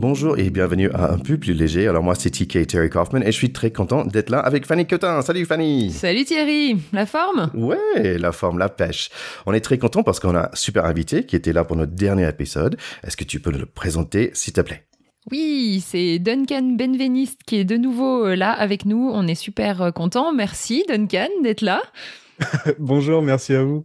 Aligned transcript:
Bonjour 0.00 0.38
et 0.38 0.48
bienvenue 0.48 0.90
à 0.92 1.12
Un 1.12 1.18
peu 1.18 1.36
plus 1.36 1.52
léger. 1.52 1.86
Alors 1.86 2.02
moi 2.02 2.14
c'est 2.14 2.30
TK 2.30 2.66
Terry 2.66 2.88
Kaufman 2.88 3.20
et 3.20 3.26
je 3.26 3.36
suis 3.36 3.52
très 3.52 3.70
content 3.70 4.02
d'être 4.02 4.30
là 4.30 4.38
avec 4.38 4.64
Fanny 4.64 4.86
Cotin. 4.86 5.20
Salut 5.20 5.44
Fanny 5.44 5.90
Salut 5.90 6.24
Thierry 6.24 6.78
La 6.94 7.04
forme? 7.04 7.50
Ouais, 7.52 8.16
la 8.16 8.32
forme, 8.32 8.58
la 8.58 8.70
pêche. 8.70 9.10
On 9.44 9.52
est 9.52 9.60
très 9.60 9.76
content 9.76 10.02
parce 10.02 10.18
qu'on 10.18 10.34
a 10.34 10.44
un 10.44 10.50
super 10.54 10.86
invité 10.86 11.26
qui 11.26 11.36
était 11.36 11.52
là 11.52 11.64
pour 11.64 11.76
notre 11.76 11.92
dernier 11.92 12.26
épisode. 12.26 12.78
Est-ce 13.04 13.14
que 13.14 13.24
tu 13.24 13.40
peux 13.40 13.50
nous 13.50 13.58
le 13.58 13.66
présenter 13.66 14.30
s'il 14.32 14.54
te 14.54 14.62
plaît? 14.62 14.86
Oui, 15.30 15.84
c'est 15.86 16.18
Duncan 16.18 16.76
Benveniste 16.78 17.40
qui 17.46 17.56
est 17.56 17.64
de 17.66 17.76
nouveau 17.76 18.24
euh, 18.24 18.36
là 18.36 18.52
avec 18.52 18.86
nous. 18.86 19.10
On 19.12 19.26
est 19.26 19.34
super 19.34 19.82
euh, 19.82 19.90
content. 19.90 20.32
Merci 20.32 20.82
Duncan 20.88 21.28
d'être 21.42 21.60
là. 21.60 21.82
Bonjour, 22.78 23.20
merci 23.20 23.52
à 23.52 23.64
vous. 23.64 23.84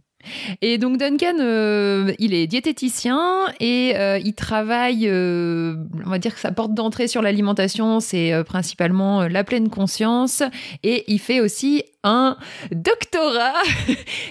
Et 0.62 0.78
donc 0.78 0.98
Duncan, 0.98 1.38
euh, 1.40 2.12
il 2.18 2.34
est 2.34 2.46
diététicien 2.46 3.46
et 3.60 3.96
euh, 3.96 4.18
il 4.18 4.34
travaille, 4.34 5.08
euh, 5.08 5.76
on 6.04 6.10
va 6.10 6.18
dire 6.18 6.34
que 6.34 6.40
sa 6.40 6.52
porte 6.52 6.74
d'entrée 6.74 7.08
sur 7.08 7.22
l'alimentation, 7.22 8.00
c'est 8.00 8.32
principalement 8.44 9.28
la 9.28 9.44
pleine 9.44 9.68
conscience. 9.68 10.42
Et 10.82 11.04
il 11.08 11.18
fait 11.18 11.40
aussi 11.40 11.84
un 12.02 12.36
doctorat 12.70 13.62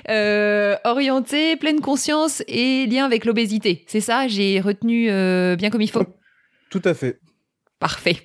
orienté 0.85 1.55
pleine 1.57 1.81
conscience 1.81 2.43
et 2.47 2.85
lien 2.87 3.05
avec 3.05 3.25
l'obésité. 3.25 3.83
C'est 3.87 4.01
ça, 4.01 4.27
j'ai 4.27 4.59
retenu 4.59 5.05
bien 5.57 5.69
comme 5.69 5.81
il 5.81 5.89
faut. 5.89 6.05
Tout 6.69 6.81
à 6.85 6.93
fait. 6.93 7.19
Parfait. 7.79 8.17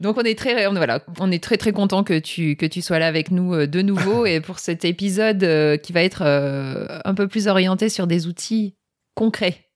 Donc 0.00 0.16
on 0.16 0.22
est 0.22 0.36
très 0.36 0.66
on, 0.66 0.72
voilà, 0.72 1.04
on 1.18 1.30
est 1.30 1.42
très 1.42 1.58
très 1.58 1.72
content 1.72 2.02
que 2.04 2.18
tu 2.18 2.56
que 2.56 2.64
tu 2.64 2.80
sois 2.80 2.98
là 2.98 3.06
avec 3.06 3.30
nous 3.30 3.54
euh, 3.54 3.66
de 3.66 3.82
nouveau. 3.82 4.24
Et 4.30 4.40
pour 4.40 4.58
cet 4.58 4.84
épisode 4.84 5.44
euh, 5.44 5.76
qui 5.76 5.92
va 5.92 6.02
être 6.02 6.22
euh, 6.24 6.86
un 7.04 7.14
peu 7.14 7.28
plus 7.28 7.46
orienté 7.46 7.88
sur 7.88 8.06
des 8.06 8.26
outils 8.26 8.74
concrets 9.14 9.69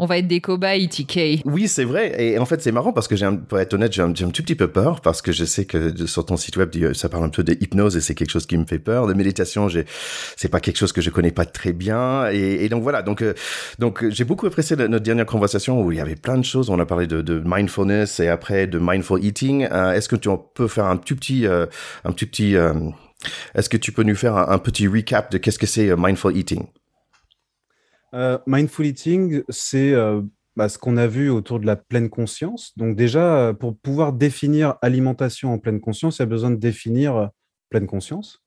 on 0.00 0.06
va 0.06 0.16
être 0.16 0.26
des 0.26 0.40
cobayes, 0.40 0.88
TK. 0.88 1.42
Oui, 1.44 1.68
c'est 1.68 1.84
vrai. 1.84 2.14
Et 2.18 2.38
en 2.38 2.46
fait, 2.46 2.62
c'est 2.62 2.72
marrant 2.72 2.90
parce 2.90 3.06
que, 3.06 3.16
j'ai 3.16 3.28
pour 3.46 3.58
être 3.58 3.74
honnête, 3.74 3.92
j'ai 3.92 4.00
un, 4.00 4.12
tout 4.12 4.42
petit 4.42 4.54
peu 4.54 4.66
peur 4.66 5.02
parce 5.02 5.20
que 5.20 5.30
je 5.30 5.44
sais 5.44 5.66
que 5.66 6.06
sur 6.06 6.24
ton 6.24 6.38
site 6.38 6.56
web, 6.56 6.74
ça 6.94 7.10
parle 7.10 7.24
un 7.24 7.28
peu 7.28 7.44
de 7.44 7.52
hypnose 7.52 7.98
et 7.98 8.00
c'est 8.00 8.14
quelque 8.14 8.30
chose 8.30 8.46
qui 8.46 8.56
me 8.56 8.64
fait 8.64 8.78
peur. 8.78 9.06
De 9.06 9.12
méditation, 9.12 9.68
c'est 10.36 10.48
pas 10.48 10.60
quelque 10.60 10.78
chose 10.78 10.92
que 10.92 11.02
je 11.02 11.10
connais 11.10 11.32
pas 11.32 11.44
très 11.44 11.74
bien. 11.74 12.28
Et, 12.30 12.70
donc 12.70 12.82
voilà. 12.82 13.02
Donc, 13.02 13.22
euh, 13.22 13.34
donc 13.78 14.08
j'ai 14.08 14.24
beaucoup 14.24 14.46
apprécié 14.46 14.74
notre 14.74 15.04
dernière 15.04 15.26
conversation 15.26 15.82
où 15.82 15.92
il 15.92 15.98
y 15.98 16.00
avait 16.00 16.16
plein 16.16 16.38
de 16.38 16.44
choses. 16.44 16.70
On 16.70 16.78
a 16.78 16.86
parlé 16.86 17.06
de, 17.06 17.42
mindfulness 17.44 18.20
et 18.20 18.28
après 18.28 18.66
de 18.66 18.78
mindful 18.80 19.22
eating. 19.22 19.68
Euh, 19.70 19.92
est-ce 19.92 20.08
que 20.08 20.16
tu 20.16 20.30
peux 20.54 20.68
faire 20.68 20.86
un 20.86 20.96
tout 20.96 21.14
petit, 21.14 21.46
euh, 21.46 21.66
un 22.04 22.12
tout 22.12 22.26
petit, 22.26 22.56
est-ce 23.54 23.68
que 23.68 23.76
tu 23.76 23.92
peux 23.92 24.02
nous 24.02 24.16
faire 24.16 24.34
un 24.34 24.58
petit 24.58 24.88
recap 24.88 25.30
de 25.30 25.36
qu'est-ce 25.36 25.58
que 25.58 25.66
c'est 25.66 25.94
mindful 25.94 26.34
eating? 26.34 26.64
Euh, 28.14 28.38
mindful 28.46 28.86
eating, 28.86 29.42
c'est 29.48 29.92
euh, 29.92 30.22
bah, 30.56 30.68
ce 30.68 30.78
qu'on 30.78 30.96
a 30.96 31.06
vu 31.06 31.30
autour 31.30 31.60
de 31.60 31.66
la 31.66 31.76
pleine 31.76 32.10
conscience. 32.10 32.76
Donc 32.76 32.96
déjà, 32.96 33.36
euh, 33.36 33.52
pour 33.52 33.78
pouvoir 33.78 34.12
définir 34.12 34.76
alimentation 34.82 35.52
en 35.52 35.58
pleine 35.58 35.80
conscience, 35.80 36.18
il 36.18 36.20
y 36.20 36.24
a 36.24 36.26
besoin 36.26 36.50
de 36.50 36.56
définir 36.56 37.30
pleine 37.70 37.86
conscience. 37.86 38.42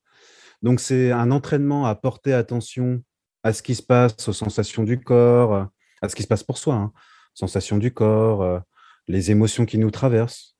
Donc 0.62 0.80
c'est 0.80 1.12
un 1.12 1.30
entraînement 1.30 1.86
à 1.86 1.94
porter 1.94 2.32
attention 2.32 3.02
à 3.42 3.52
ce 3.52 3.62
qui 3.62 3.74
se 3.74 3.82
passe, 3.82 4.28
aux 4.28 4.32
sensations 4.32 4.82
du 4.82 5.00
corps, 5.00 5.68
à 6.02 6.08
ce 6.08 6.14
qui 6.14 6.22
se 6.22 6.28
passe 6.28 6.42
pour 6.42 6.58
soi, 6.58 6.74
hein. 6.74 6.92
sensations 7.34 7.76
du 7.76 7.92
corps, 7.92 8.62
les 9.06 9.30
émotions 9.30 9.66
qui 9.66 9.76
nous 9.76 9.90
traversent, 9.90 10.56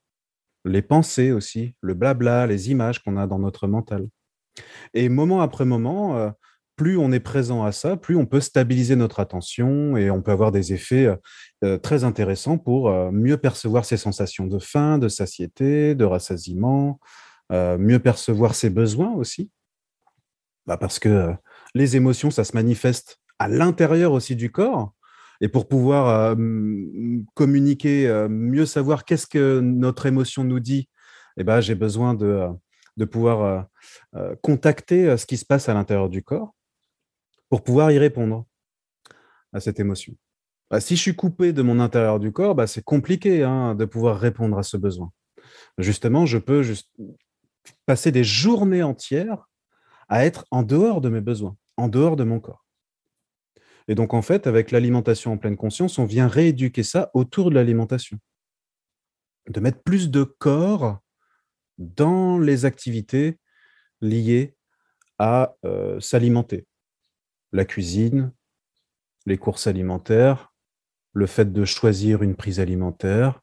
les 0.66 0.82
pensées 0.82 1.32
aussi, 1.32 1.74
le 1.80 1.94
blabla, 1.94 2.46
les 2.46 2.70
images 2.70 3.02
qu'on 3.02 3.16
a 3.16 3.26
dans 3.26 3.38
notre 3.38 3.66
mental. 3.66 4.06
Et 4.92 5.08
moment 5.08 5.40
après 5.40 5.64
moment, 5.64 6.34
plus 6.76 6.98
on 6.98 7.12
est 7.12 7.20
présent 7.20 7.64
à 7.64 7.72
ça, 7.72 7.96
plus 7.96 8.16
on 8.16 8.26
peut 8.26 8.40
stabiliser 8.40 8.96
notre 8.96 9.20
attention 9.20 9.96
et 9.96 10.10
on 10.10 10.22
peut 10.22 10.32
avoir 10.32 10.52
des 10.52 10.72
effets 10.72 11.06
euh, 11.06 11.16
euh, 11.64 11.78
très 11.78 12.04
intéressants 12.04 12.58
pour 12.58 12.88
euh, 12.88 13.10
mieux 13.12 13.36
percevoir 13.36 13.84
ses 13.84 13.96
sensations 13.96 14.46
de 14.46 14.58
faim, 14.58 14.98
de 14.98 15.08
satiété, 15.08 15.94
de 15.94 16.04
rassasiement, 16.04 17.00
mieux 17.50 18.00
percevoir 18.00 18.54
ses 18.54 18.70
besoins 18.70 19.12
aussi. 19.12 19.50
Bah, 20.66 20.76
parce 20.76 20.98
que 20.98 21.32
les 21.74 21.94
émotions, 21.94 22.30
ça 22.30 22.42
se 22.42 22.52
manifeste 22.54 23.20
à 23.38 23.48
l'intérieur 23.48 24.12
aussi 24.12 24.34
du 24.34 24.50
corps. 24.50 24.92
Et 25.40 25.48
pour 25.48 25.68
pouvoir 25.68 26.36
communiquer, 27.34 28.26
mieux 28.28 28.66
savoir 28.66 29.04
qu'est-ce 29.04 29.26
que 29.26 29.60
notre 29.60 30.06
émotion 30.06 30.42
nous 30.42 30.58
dit, 30.58 30.88
eh 31.36 31.44
ben, 31.44 31.60
j'ai 31.60 31.74
besoin 31.76 32.14
de 32.14 33.04
pouvoir 33.04 33.66
contacter 34.42 35.16
ce 35.16 35.26
qui 35.26 35.36
se 35.36 35.44
passe 35.44 35.68
à 35.68 35.74
l'intérieur 35.74 36.08
du 36.08 36.24
corps 36.24 36.53
pour 37.48 37.62
pouvoir 37.62 37.90
y 37.92 37.98
répondre 37.98 38.46
à 39.52 39.60
cette 39.60 39.80
émotion. 39.80 40.14
Bah, 40.70 40.80
si 40.80 40.96
je 40.96 41.02
suis 41.02 41.16
coupé 41.16 41.52
de 41.52 41.62
mon 41.62 41.78
intérieur 41.80 42.18
du 42.18 42.32
corps, 42.32 42.54
bah, 42.54 42.66
c'est 42.66 42.82
compliqué 42.82 43.42
hein, 43.42 43.74
de 43.74 43.84
pouvoir 43.84 44.18
répondre 44.18 44.58
à 44.58 44.62
ce 44.62 44.76
besoin. 44.76 45.12
Justement, 45.78 46.26
je 46.26 46.38
peux 46.38 46.62
juste 46.62 46.90
passer 47.86 48.12
des 48.12 48.24
journées 48.24 48.82
entières 48.82 49.48
à 50.08 50.24
être 50.24 50.44
en 50.50 50.62
dehors 50.62 51.00
de 51.00 51.08
mes 51.08 51.20
besoins, 51.20 51.56
en 51.76 51.88
dehors 51.88 52.16
de 52.16 52.24
mon 52.24 52.40
corps. 52.40 52.64
Et 53.88 53.94
donc, 53.94 54.14
en 54.14 54.22
fait, 54.22 54.46
avec 54.46 54.70
l'alimentation 54.70 55.32
en 55.32 55.38
pleine 55.38 55.56
conscience, 55.56 55.98
on 55.98 56.06
vient 56.06 56.28
rééduquer 56.28 56.82
ça 56.82 57.10
autour 57.14 57.50
de 57.50 57.54
l'alimentation. 57.54 58.18
De 59.48 59.60
mettre 59.60 59.82
plus 59.82 60.10
de 60.10 60.22
corps 60.22 60.98
dans 61.78 62.38
les 62.38 62.64
activités 62.64 63.38
liées 64.00 64.56
à 65.18 65.54
euh, 65.64 66.00
s'alimenter, 66.00 66.66
la 67.54 67.64
cuisine, 67.64 68.32
les 69.26 69.38
courses 69.38 69.68
alimentaires, 69.68 70.52
le 71.12 71.26
fait 71.26 71.52
de 71.52 71.64
choisir 71.64 72.22
une 72.22 72.34
prise 72.34 72.58
alimentaire, 72.58 73.40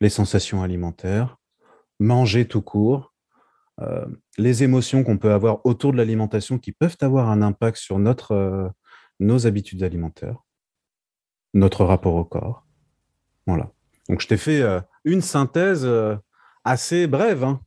les 0.00 0.10
sensations 0.10 0.62
alimentaires, 0.62 1.38
manger 1.98 2.46
tout 2.46 2.60
court, 2.60 3.14
euh, 3.80 4.04
les 4.36 4.62
émotions 4.62 5.02
qu'on 5.02 5.16
peut 5.16 5.32
avoir 5.32 5.64
autour 5.64 5.92
de 5.92 5.96
l'alimentation 5.96 6.58
qui 6.58 6.72
peuvent 6.72 6.98
avoir 7.00 7.30
un 7.30 7.40
impact 7.40 7.78
sur 7.78 7.98
notre, 7.98 8.32
euh, 8.32 8.68
nos 9.18 9.46
habitudes 9.46 9.82
alimentaires, 9.82 10.36
notre 11.54 11.86
rapport 11.86 12.16
au 12.16 12.24
corps. 12.24 12.66
Voilà. 13.46 13.72
Donc 14.10 14.20
je 14.20 14.28
t'ai 14.28 14.36
fait 14.36 14.60
euh, 14.60 14.80
une 15.04 15.22
synthèse 15.22 15.88
assez 16.64 17.06
brève. 17.06 17.44
Hein. 17.44 17.60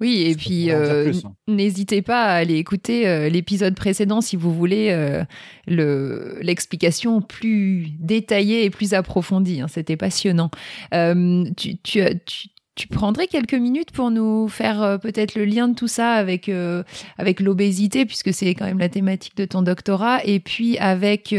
Oui, 0.00 0.24
et 0.26 0.34
puis 0.34 0.70
euh, 0.70 1.12
hein. 1.24 1.32
n'hésitez 1.48 2.02
pas 2.02 2.24
à 2.24 2.34
aller 2.34 2.56
écouter 2.56 3.08
euh, 3.08 3.28
l'épisode 3.28 3.74
précédent 3.74 4.20
si 4.20 4.36
vous 4.36 4.52
voulez 4.52 4.88
euh, 4.90 5.24
l'explication 6.42 7.22
plus 7.22 7.88
détaillée 7.98 8.64
et 8.64 8.70
plus 8.70 8.92
approfondie. 8.92 9.60
Hein. 9.62 9.68
C'était 9.68 9.96
passionnant. 9.96 10.50
Tu, 10.92 11.78
tu, 11.78 12.00
tu, 12.74 12.88
prendrais 12.88 13.26
quelques 13.26 13.54
minutes 13.54 13.90
pour 13.90 14.10
nous 14.10 14.48
faire 14.48 14.98
peut-être 15.00 15.34
le 15.34 15.46
lien 15.46 15.66
de 15.68 15.74
tout 15.74 15.88
ça 15.88 16.12
avec, 16.12 16.50
avec 17.16 17.40
l'obésité, 17.40 18.04
puisque 18.04 18.34
c'est 18.34 18.54
quand 18.54 18.66
même 18.66 18.78
la 18.78 18.90
thématique 18.90 19.36
de 19.36 19.46
ton 19.46 19.62
doctorat, 19.62 20.20
et 20.24 20.40
puis 20.40 20.76
avec 20.76 21.34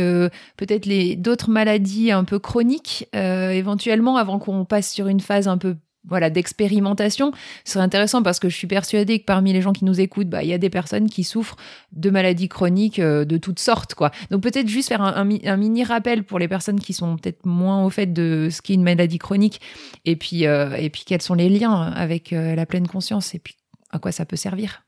peut-être 0.57 0.87
les 0.87 1.15
d'autres 1.15 1.51
maladies 1.51 2.11
un 2.11 2.23
peu 2.23 2.39
chroniques, 2.39 3.07
éventuellement, 3.13 4.17
avant 4.17 4.39
qu'on 4.39 4.65
passe 4.65 4.91
sur 4.91 5.07
une 5.07 5.19
phase 5.19 5.47
un 5.47 5.59
peu 5.59 5.75
voilà 6.07 6.29
d'expérimentation. 6.29 7.31
Ce 7.65 7.73
serait 7.73 7.83
intéressant 7.83 8.23
parce 8.23 8.39
que 8.39 8.49
je 8.49 8.55
suis 8.55 8.67
persuadée 8.67 9.19
que 9.19 9.25
parmi 9.25 9.53
les 9.53 9.61
gens 9.61 9.73
qui 9.73 9.85
nous 9.85 9.99
écoutent 9.99 10.29
bah 10.29 10.43
il 10.43 10.49
y 10.49 10.53
a 10.53 10.57
des 10.57 10.69
personnes 10.69 11.09
qui 11.09 11.23
souffrent 11.23 11.55
de 11.91 12.09
maladies 12.09 12.49
chroniques 12.49 12.99
euh, 12.99 13.25
de 13.25 13.37
toutes 13.37 13.59
sortes 13.59 13.93
quoi. 13.95 14.11
Donc 14.31 14.41
peut-être 14.41 14.67
juste 14.67 14.89
faire 14.89 15.01
un, 15.01 15.25
mini 15.25 15.83
rappel 15.83 16.23
pour 16.23 16.39
les 16.39 16.47
personnes 16.47 16.79
qui 16.79 16.93
sont 16.93 17.17
peut-être 17.17 17.45
moins 17.45 17.83
au 17.83 17.89
fait 17.89 18.07
de 18.07 18.49
ce 18.51 18.61
qu'est 18.61 18.73
une 18.73 18.83
maladie 18.83 19.19
chronique 19.19 19.61
et 20.05 20.15
puis 20.15 20.45
euh, 20.47 20.75
et 20.75 20.89
puis 20.89 21.03
quels 21.05 21.21
sont 21.21 21.35
les 21.35 21.49
liens 21.49 21.81
avec 21.81 22.33
euh, 22.33 22.55
la 22.55 22.65
pleine 22.65 22.87
conscience 22.87 23.35
et 23.35 23.39
puis 23.39 23.55
à 23.91 23.99
quoi 23.99 24.11
ça 24.11 24.25
peut 24.25 24.35
servir. 24.35 24.83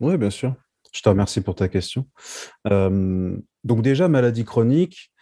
Oui 0.00 0.16
bien 0.16 0.30
sûr. 0.30 0.54
Je 0.92 1.02
te 1.02 1.08
remercie 1.08 1.40
pour 1.40 1.54
ta 1.54 1.68
question. 1.68 2.06
Donc 2.64 3.82
déjà 3.82 4.08
maladie 4.08 4.44
chronique 4.44 5.12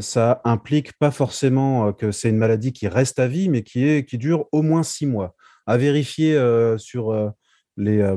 ça 0.00 0.40
implique 0.44 0.92
pas 0.94 1.10
forcément 1.10 1.88
euh, 1.88 1.92
que 1.92 2.10
c'est 2.10 2.30
une 2.30 2.36
maladie 2.36 2.72
qui 2.72 2.88
reste 2.88 3.18
à 3.18 3.28
vie, 3.28 3.48
mais 3.48 3.62
qui, 3.62 3.86
est, 3.86 4.08
qui 4.08 4.18
dure 4.18 4.46
au 4.52 4.62
moins 4.62 4.82
six 4.82 5.06
mois. 5.06 5.34
À 5.66 5.76
vérifier 5.76 6.34
euh, 6.36 6.78
sur 6.78 7.12
les, 7.76 8.16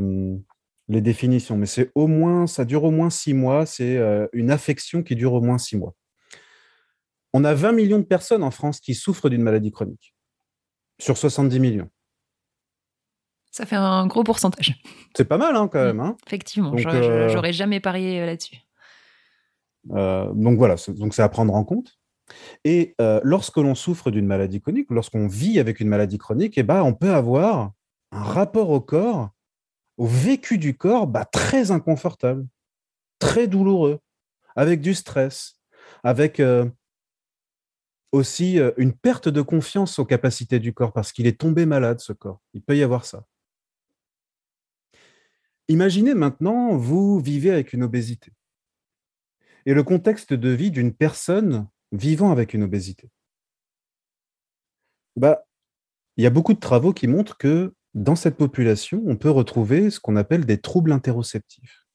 les 0.87 1.01
définitions, 1.01 1.57
mais 1.57 1.65
c'est 1.65 1.91
au 1.95 2.07
moins, 2.07 2.47
ça 2.47 2.63
dure 2.63 2.83
au 2.83 2.91
moins 2.91 3.09
six 3.09 3.33
mois. 3.33 3.65
C'est 3.65 3.99
une 4.33 4.51
affection 4.51 5.03
qui 5.03 5.15
dure 5.15 5.33
au 5.33 5.41
moins 5.41 5.57
six 5.57 5.75
mois. 5.75 5.95
On 7.33 7.43
a 7.43 7.53
20 7.53 7.73
millions 7.73 7.99
de 7.99 8.03
personnes 8.03 8.43
en 8.43 8.51
France 8.51 8.79
qui 8.79 8.95
souffrent 8.95 9.29
d'une 9.29 9.41
maladie 9.41 9.71
chronique, 9.71 10.15
sur 10.99 11.17
70 11.17 11.59
millions. 11.59 11.89
Ça 13.51 13.65
fait 13.65 13.75
un 13.75 14.05
gros 14.07 14.23
pourcentage. 14.23 14.81
C'est 15.15 15.25
pas 15.25 15.37
mal, 15.37 15.55
hein, 15.55 15.67
quand 15.67 15.83
même. 15.83 15.99
Hein. 15.99 16.15
Effectivement, 16.27 16.75
j'aurais 16.77 17.53
jamais 17.53 17.79
parié 17.79 18.25
là-dessus. 18.25 18.57
Donc 19.85 20.57
voilà, 20.57 20.75
donc 20.89 21.13
c'est 21.13 21.21
à 21.21 21.29
prendre 21.29 21.53
en 21.53 21.63
compte. 21.63 21.97
Et 22.63 22.95
lorsque 23.23 23.57
l'on 23.57 23.75
souffre 23.75 24.11
d'une 24.11 24.25
maladie 24.25 24.61
chronique, 24.61 24.87
lorsqu'on 24.89 25.27
vit 25.27 25.59
avec 25.59 25.79
une 25.79 25.87
maladie 25.87 26.17
chronique, 26.17 26.57
eh 26.57 26.63
ben, 26.63 26.83
on 26.83 26.93
peut 26.93 27.13
avoir 27.13 27.71
un 28.11 28.23
rapport 28.23 28.69
au 28.69 28.81
corps, 28.81 29.29
au 29.97 30.05
vécu 30.05 30.57
du 30.57 30.77
corps, 30.77 31.07
bah, 31.07 31.25
très 31.25 31.71
inconfortable, 31.71 32.47
très 33.19 33.47
douloureux, 33.47 33.99
avec 34.55 34.81
du 34.81 34.93
stress, 34.93 35.59
avec 36.03 36.41
aussi 38.11 38.59
une 38.77 38.93
perte 38.93 39.29
de 39.29 39.41
confiance 39.41 39.99
aux 39.99 40.05
capacités 40.05 40.59
du 40.59 40.73
corps 40.73 40.93
parce 40.93 41.11
qu'il 41.11 41.27
est 41.27 41.39
tombé 41.39 41.65
malade, 41.65 41.99
ce 41.99 42.13
corps. 42.13 42.41
Il 42.53 42.61
peut 42.61 42.77
y 42.77 42.83
avoir 42.83 43.05
ça. 43.05 43.25
Imaginez 45.67 46.15
maintenant, 46.15 46.75
vous 46.75 47.19
vivez 47.19 47.51
avec 47.51 47.73
une 47.73 47.83
obésité. 47.83 48.31
Et 49.65 49.73
le 49.73 49.83
contexte 49.83 50.33
de 50.33 50.49
vie 50.49 50.71
d'une 50.71 50.93
personne 50.93 51.67
vivant 51.91 52.31
avec 52.31 52.53
une 52.53 52.63
obésité. 52.63 53.09
Bah, 55.15 55.45
il 56.17 56.23
y 56.23 56.27
a 56.27 56.31
beaucoup 56.31 56.53
de 56.53 56.59
travaux 56.59 56.93
qui 56.93 57.07
montrent 57.07 57.37
que 57.37 57.73
dans 57.93 58.15
cette 58.15 58.37
population, 58.37 59.03
on 59.05 59.17
peut 59.17 59.29
retrouver 59.29 59.89
ce 59.89 59.99
qu'on 59.99 60.15
appelle 60.15 60.45
des 60.45 60.59
troubles 60.59 60.91
interoceptifs. 60.91 61.85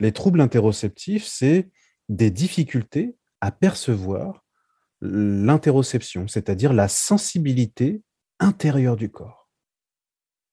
Les 0.00 0.12
troubles 0.12 0.40
interoceptifs, 0.40 1.26
c'est 1.26 1.70
des 2.08 2.30
difficultés 2.30 3.16
à 3.40 3.50
percevoir 3.50 4.44
l'interoception, 5.00 6.28
c'est-à-dire 6.28 6.72
la 6.72 6.88
sensibilité 6.88 8.02
intérieure 8.38 8.96
du 8.96 9.10
corps. 9.10 9.50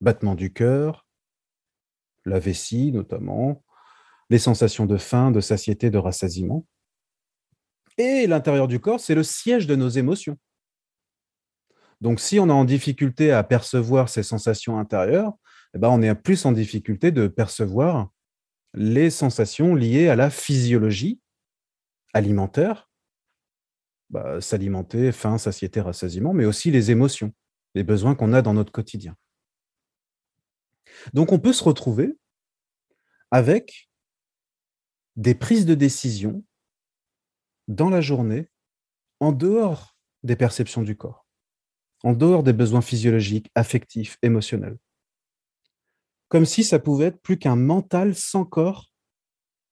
Battement 0.02 0.36
du 0.36 0.52
cœur, 0.52 1.08
la 2.26 2.40
vessie 2.40 2.92
notamment, 2.92 3.64
les 4.30 4.40
sensations 4.40 4.86
de 4.86 4.98
faim, 4.98 5.32
de 5.32 5.42
satiété, 5.42 5.90
de 5.90 5.98
rassasiement. 5.98 6.66
Et 7.98 8.28
l'intérieur 8.28 8.68
du 8.68 8.80
corps, 8.80 9.00
c'est 9.00 9.16
le 9.16 9.24
siège 9.24 9.68
de 9.68 9.76
nos 9.76 9.90
émotions. 9.90 10.38
Donc, 12.02 12.20
si 12.20 12.40
on 12.40 12.48
est 12.48 12.52
en 12.52 12.64
difficulté 12.64 13.32
à 13.32 13.44
percevoir 13.44 14.08
ces 14.08 14.24
sensations 14.24 14.80
intérieures, 14.80 15.34
eh 15.74 15.80
ben, 15.80 15.90
on 15.90 16.02
est 16.02 16.16
plus 16.16 16.46
en 16.46 16.52
difficulté 16.52 17.12
de 17.12 17.28
percevoir 17.28 18.10
les 18.74 19.10
sensations 19.10 19.76
liées 19.76 20.08
à 20.08 20.16
la 20.16 20.30
physiologie 20.30 21.20
alimentaire, 22.14 22.90
bah, 24.10 24.40
s'alimenter, 24.42 25.12
faim, 25.12 25.38
satiété, 25.38 25.82
rassasiement, 25.82 26.34
mais 26.34 26.46
aussi 26.46 26.72
les 26.72 26.92
émotions, 26.92 27.34
les 27.76 27.84
besoins 27.84 28.16
qu'on 28.16 28.34
a 28.34 28.42
dans 28.42 28.54
notre 28.54 28.72
quotidien. 28.72 29.16
Donc, 31.14 31.32
on 31.32 31.40
peut 31.40 31.54
se 31.54 31.64
retrouver 31.64 32.18
avec 33.30 33.89
des 35.20 35.36
prises 35.36 35.66
de 35.66 35.76
décision 35.76 36.46
dans 37.68 37.90
la 37.90 38.00
journée, 38.00 38.48
en 39.20 39.34
dehors 39.34 39.98
des 40.24 40.38
perceptions 40.38 40.82
du 40.82 40.96
corps, 40.96 41.28
en 42.06 42.14
dehors 42.14 42.42
des 42.42 42.54
besoins 42.54 42.80
physiologiques, 42.80 43.52
affectifs, 43.54 44.18
émotionnels. 44.22 44.78
Comme 46.30 46.46
si 46.46 46.64
ça 46.64 46.80
pouvait 46.80 47.08
être 47.08 47.22
plus 47.22 47.38
qu'un 47.38 47.58
mental 47.58 48.16
sans 48.16 48.46
corps 48.46 48.94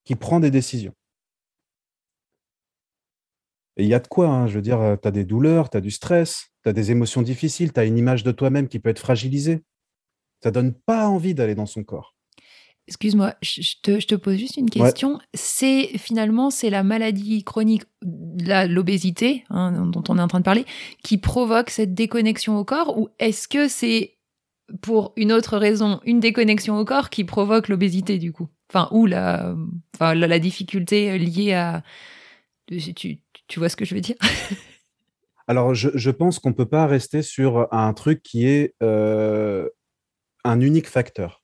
qui 0.03 0.15
prend 0.15 0.41
des 0.41 0.51
décisions. 0.51 0.94
Et 3.77 3.83
il 3.83 3.89
y 3.89 3.94
a 3.94 3.99
de 3.99 4.07
quoi, 4.07 4.27
hein, 4.27 4.47
je 4.47 4.55
veux 4.55 4.61
dire, 4.61 4.97
tu 5.01 5.07
as 5.07 5.11
des 5.11 5.23
douleurs, 5.23 5.69
tu 5.69 5.77
as 5.77 5.81
du 5.81 5.91
stress, 5.91 6.47
tu 6.63 6.69
as 6.69 6.73
des 6.73 6.91
émotions 6.91 7.21
difficiles, 7.21 7.71
tu 7.71 7.79
as 7.79 7.85
une 7.85 7.97
image 7.97 8.25
de 8.25 8.33
toi-même 8.33 8.67
qui 8.67 8.79
peut 8.79 8.89
être 8.89 8.99
fragilisée. 8.99 9.63
Ça 10.44 10.51
donne 10.51 10.73
pas 10.73 11.07
envie 11.07 11.35
d'aller 11.35 11.55
dans 11.55 11.65
son 11.65 11.85
corps. 11.85 12.16
Excuse-moi, 12.87 13.33
je 13.41 13.73
te, 13.81 14.15
pose 14.15 14.37
juste 14.37 14.55
une 14.55 14.69
question. 14.69 15.19
C'est 15.33 15.89
finalement 15.97 16.49
c'est 16.49 16.69
la 16.69 16.83
maladie 16.83 17.43
chronique, 17.43 17.83
l'obésité 18.01 19.43
hein, 19.49 19.87
dont 19.87 20.03
on 20.07 20.17
est 20.17 20.21
en 20.21 20.27
train 20.27 20.39
de 20.39 20.45
parler, 20.45 20.65
qui 21.03 21.17
provoque 21.17 21.69
cette 21.69 21.93
déconnexion 21.93 22.57
au 22.57 22.63
corps, 22.63 22.97
ou 22.97 23.09
est-ce 23.19 23.49
que 23.49 23.67
c'est 23.67 24.17
pour 24.81 25.13
une 25.17 25.31
autre 25.31 25.57
raison 25.57 25.99
une 26.05 26.19
déconnexion 26.19 26.77
au 26.77 26.85
corps 26.85 27.09
qui 27.09 27.25
provoque 27.25 27.67
l'obésité 27.67 28.17
du 28.17 28.31
coup? 28.31 28.47
Enfin, 28.69 28.87
ou 28.91 29.05
la, 29.05 29.53
enfin, 29.95 30.13
la, 30.13 30.39
difficulté 30.39 31.17
liée 31.17 31.53
à, 31.53 31.83
tu, 32.67 33.19
tu 33.47 33.59
vois 33.59 33.69
ce 33.69 33.75
que 33.75 33.85
je 33.85 33.95
veux 33.95 34.01
dire? 34.01 34.17
Alors, 35.47 35.73
je, 35.73 36.09
pense 36.09 36.39
qu'on 36.39 36.49
ne 36.49 36.55
peut 36.55 36.67
pas 36.67 36.87
rester 36.87 37.21
sur 37.21 37.73
un 37.73 37.93
truc 37.93 38.21
qui 38.21 38.45
est 38.45 38.75
euh, 38.83 39.69
un 40.43 40.59
unique 40.59 40.87
facteur 40.87 41.36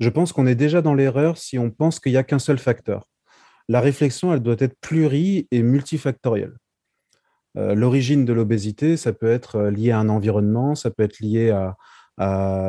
je 0.00 0.08
pense 0.08 0.32
qu'on 0.32 0.46
est 0.46 0.54
déjà 0.54 0.82
dans 0.82 0.94
l'erreur 0.94 1.38
si 1.38 1.58
on 1.58 1.70
pense 1.70 2.00
qu'il 2.00 2.12
n'y 2.12 2.18
a 2.18 2.24
qu'un 2.24 2.38
seul 2.38 2.58
facteur. 2.58 3.08
La 3.68 3.80
réflexion, 3.80 4.32
elle 4.32 4.40
doit 4.40 4.56
être 4.58 4.78
pluri 4.80 5.48
et 5.50 5.62
multifactorielle. 5.62 6.54
Euh, 7.56 7.74
l'origine 7.74 8.24
de 8.24 8.32
l'obésité, 8.32 8.96
ça 8.96 9.12
peut 9.12 9.30
être 9.30 9.56
euh, 9.56 9.70
lié 9.70 9.92
à 9.92 9.98
un 9.98 10.08
environnement, 10.08 10.74
ça 10.74 10.90
peut 10.90 11.04
être 11.04 11.20
lié 11.20 11.50
à, 11.50 11.76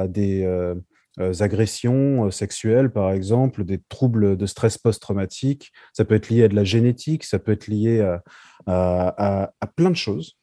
des 0.07 0.43
euh, 0.43 0.75
agressions 1.39 2.31
sexuelles, 2.31 2.91
par 2.91 3.11
exemple, 3.11 3.63
des 3.63 3.79
troubles 3.89 4.37
de 4.37 4.45
stress 4.45 4.77
post-traumatique, 4.77 5.71
ça 5.93 6.05
peut 6.05 6.15
être 6.15 6.29
lié 6.29 6.43
à 6.43 6.47
de 6.47 6.55
la 6.55 6.63
génétique, 6.63 7.23
ça 7.23 7.39
peut 7.39 7.51
être 7.51 7.67
lié 7.67 8.01
à, 8.65 9.51
à 9.61 9.67
plein 9.75 9.91
de 9.91 9.95
choses. 9.95 10.37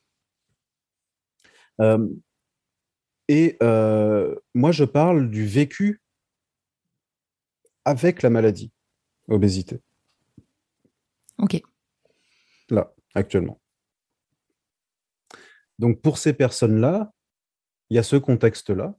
et 3.29 3.59
moi, 4.55 4.73
je 4.73 4.85
parle 4.85 5.31
du 5.31 5.47
vécu 5.47 6.02
avec 7.85 8.23
la 8.23 8.31
maladie, 8.31 8.73
obésité. 9.29 9.81
Ok. 11.39 11.61
Là, 12.71 12.95
actuellement. 13.15 13.61
Donc 15.79 16.01
pour 16.01 16.19
ces 16.19 16.33
personnes-là, 16.33 17.13
il 17.91 17.97
y 17.97 17.99
a 17.99 18.03
ce 18.03 18.17
contexte-là 18.17 18.95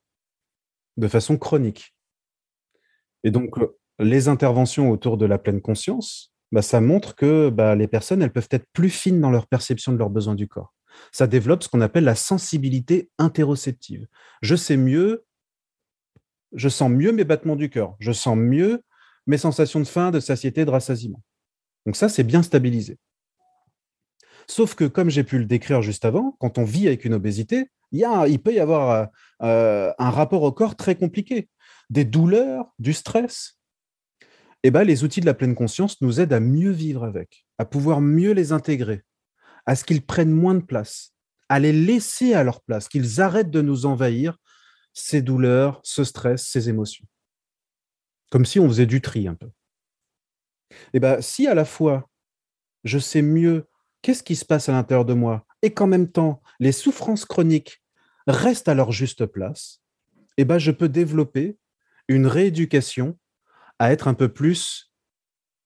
de 0.98 1.08
façon 1.08 1.38
chronique. 1.38 1.96
Et 3.24 3.32
donc 3.32 3.56
les 4.00 4.28
interventions 4.28 4.92
autour 4.92 5.18
de 5.18 5.26
la 5.26 5.38
pleine 5.38 5.62
conscience, 5.62 6.34
bah, 6.52 6.62
ça 6.62 6.82
montre 6.82 7.16
que 7.16 7.50
bah, 7.50 7.76
les 7.76 7.88
personnes, 7.88 8.22
elles 8.22 8.34
peuvent 8.34 8.50
être 8.52 8.68
plus 8.74 8.90
fines 8.90 9.22
dans 9.22 9.32
leur 9.32 9.48
perception 9.48 9.92
de 9.92 9.98
leurs 9.98 10.10
besoins 10.10 10.36
du 10.36 10.48
corps. 10.48 10.74
Ça 11.12 11.26
développe 11.26 11.64
ce 11.64 11.70
qu'on 11.70 11.82
appelle 11.82 12.04
la 12.04 12.16
sensibilité 12.16 13.10
interoceptive. 13.18 14.08
Je 14.42 14.56
sais 14.56 14.78
mieux 14.78 15.26
je 16.56 16.70
sens 16.70 16.90
mieux 16.90 17.12
mes 17.12 17.24
battements 17.24 17.56
du 17.56 17.70
cœur, 17.70 17.96
je 18.00 18.12
sens 18.12 18.38
mieux 18.38 18.84
mes 19.28 19.38
sensations 19.38 19.80
de 19.80 19.86
faim, 19.86 20.12
de 20.12 20.20
satiété, 20.20 20.66
de 20.66 20.70
rassasiement. 20.70 21.22
Donc 21.86 21.96
ça, 21.96 22.10
c'est 22.10 22.24
bien 22.24 22.44
stabilisé. 22.44 22.98
Sauf 24.48 24.76
que, 24.76 24.86
comme 24.86 25.10
j'ai 25.10 25.24
pu 25.24 25.40
le 25.40 25.46
décrire 25.46 25.82
juste 25.82 26.06
avant, 26.06 26.36
quand 26.40 26.58
on 26.58 26.64
vit 26.64 26.88
avec 26.88 27.06
une 27.06 27.14
obésité, 27.14 27.70
il, 27.92 28.40
peut 28.44 28.54
y 28.54 28.60
avoir 28.60 28.90
euh, 28.92 29.06
euh, 29.44 29.94
un 30.00 30.10
rapport 30.10 30.44
au 30.44 30.52
corps 30.52 30.76
très 30.76 30.96
compliqué, 30.96 31.50
des 31.90 32.06
douleurs, 32.06 32.74
du 32.80 32.94
stress. 32.94 33.60
Eh 34.64 34.72
ben, 34.72 34.84
les 34.84 35.04
outils 35.04 35.22
de 35.22 35.26
la 35.26 35.34
pleine 35.34 35.56
conscience 35.56 36.02
nous 36.02 36.20
aident 36.20 36.34
à 36.34 36.40
mieux 36.40 36.72
vivre 36.72 37.04
avec, 37.04 37.46
à 37.58 37.66
pouvoir 37.66 38.02
mieux 38.02 38.32
les 38.32 38.52
intégrer, 38.52 39.04
à 39.66 39.76
ce 39.76 39.84
qu'ils 39.84 40.06
prennent 40.06 40.32
moins 40.32 40.56
de 40.56 40.62
place, 40.62 41.14
à 41.50 41.60
les 41.60 41.74
laisser 41.74 42.34
à 42.34 42.44
leur 42.44 42.62
place, 42.62 42.88
qu'ils 42.88 43.22
arrêtent 43.22 43.52
de 43.52 43.62
nous 43.62 43.86
envahir 43.86 44.38
ces 44.94 45.22
douleurs, 45.22 45.80
ce 45.84 46.04
stress, 46.04 46.48
ces 46.48 46.70
émotions. 46.70 47.06
Comme 48.32 48.46
si 48.46 48.60
on 48.60 48.68
faisait 48.68 48.86
du 48.86 49.02
tri 49.02 49.28
un 49.28 49.36
peu. 49.36 49.48
Et 50.72 50.96
eh 50.96 51.00
bien, 51.00 51.22
si 51.22 51.48
à 51.48 51.54
la 51.54 51.66
fois 51.66 52.10
je 52.84 53.00
sais 53.00 53.22
mieux 53.22 53.68
qu'est-ce 54.02 54.24
qui 54.24 54.36
se 54.36 54.46
passe 54.46 54.70
à 54.70 54.74
l'intérieur 54.74 55.06
de 55.06 55.14
moi 55.14 55.46
et 55.62 55.74
qu'en 55.74 55.88
même 55.88 56.12
temps 56.12 56.42
les 56.60 56.72
souffrances 56.72 57.26
chroniques 57.26 57.82
restent 58.28 58.68
à 58.68 58.74
leur 58.74 58.92
juste 58.92 59.26
place, 59.26 59.82
eh 60.38 60.46
ben, 60.46 60.58
je 60.58 60.72
peux 60.72 60.90
développer 60.90 61.58
une 62.08 62.28
rééducation 62.28 63.18
à 63.80 63.92
être 63.92 64.08
un 64.08 64.14
peu 64.14 64.30
plus 64.30 64.92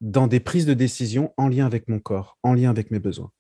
dans 0.02 0.28
des 0.28 0.40
prises 0.40 0.66
de 0.66 0.74
décision 0.74 1.34
en 1.38 1.48
lien 1.48 1.66
avec 1.66 1.88
mon 1.88 2.00
corps, 2.00 2.38
en 2.44 2.54
lien 2.54 2.70
avec 2.70 2.92
mes 2.92 3.00
besoins. 3.00 3.32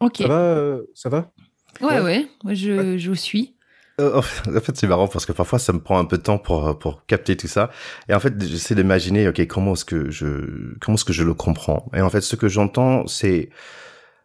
Ok. 0.00 0.18
Ça 0.18 0.28
va, 0.28 0.40
euh, 0.40 0.82
ça 0.94 1.08
va? 1.08 1.32
Ouais, 1.80 2.00
ouais, 2.00 2.28
je, 2.54 2.96
je 2.96 3.12
suis. 3.12 3.56
Euh, 4.00 4.18
en 4.56 4.60
fait, 4.60 4.76
c'est 4.76 4.86
marrant 4.86 5.08
parce 5.08 5.26
que 5.26 5.32
parfois, 5.32 5.58
ça 5.58 5.72
me 5.72 5.80
prend 5.80 5.98
un 5.98 6.04
peu 6.04 6.18
de 6.18 6.22
temps 6.22 6.38
pour 6.38 6.78
pour 6.78 7.04
capter 7.06 7.36
tout 7.36 7.48
ça. 7.48 7.70
Et 8.08 8.14
en 8.14 8.20
fait, 8.20 8.34
j'essaie 8.42 8.74
d'imaginer, 8.74 9.28
ok, 9.28 9.46
comment 9.46 9.74
est-ce 9.74 9.84
que 9.84 10.10
je 10.10 10.74
comment 10.80 10.96
est-ce 10.96 11.04
que 11.04 11.12
je 11.12 11.24
le 11.24 11.34
comprends? 11.34 11.90
Et 11.94 12.00
en 12.00 12.10
fait, 12.10 12.20
ce 12.22 12.36
que 12.36 12.48
j'entends, 12.48 13.06
c'est 13.06 13.50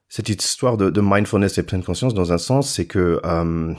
cette 0.09 0.29
histoire 0.29 0.77
de, 0.77 0.89
de, 0.89 1.01
mindfulness 1.01 1.57
et 1.57 1.63
pleine 1.63 1.83
conscience 1.83 2.13
dans 2.13 2.31
un 2.31 2.37
sens, 2.37 2.71
c'est 2.71 2.85
que 2.85 3.19
euh, 3.25 3.73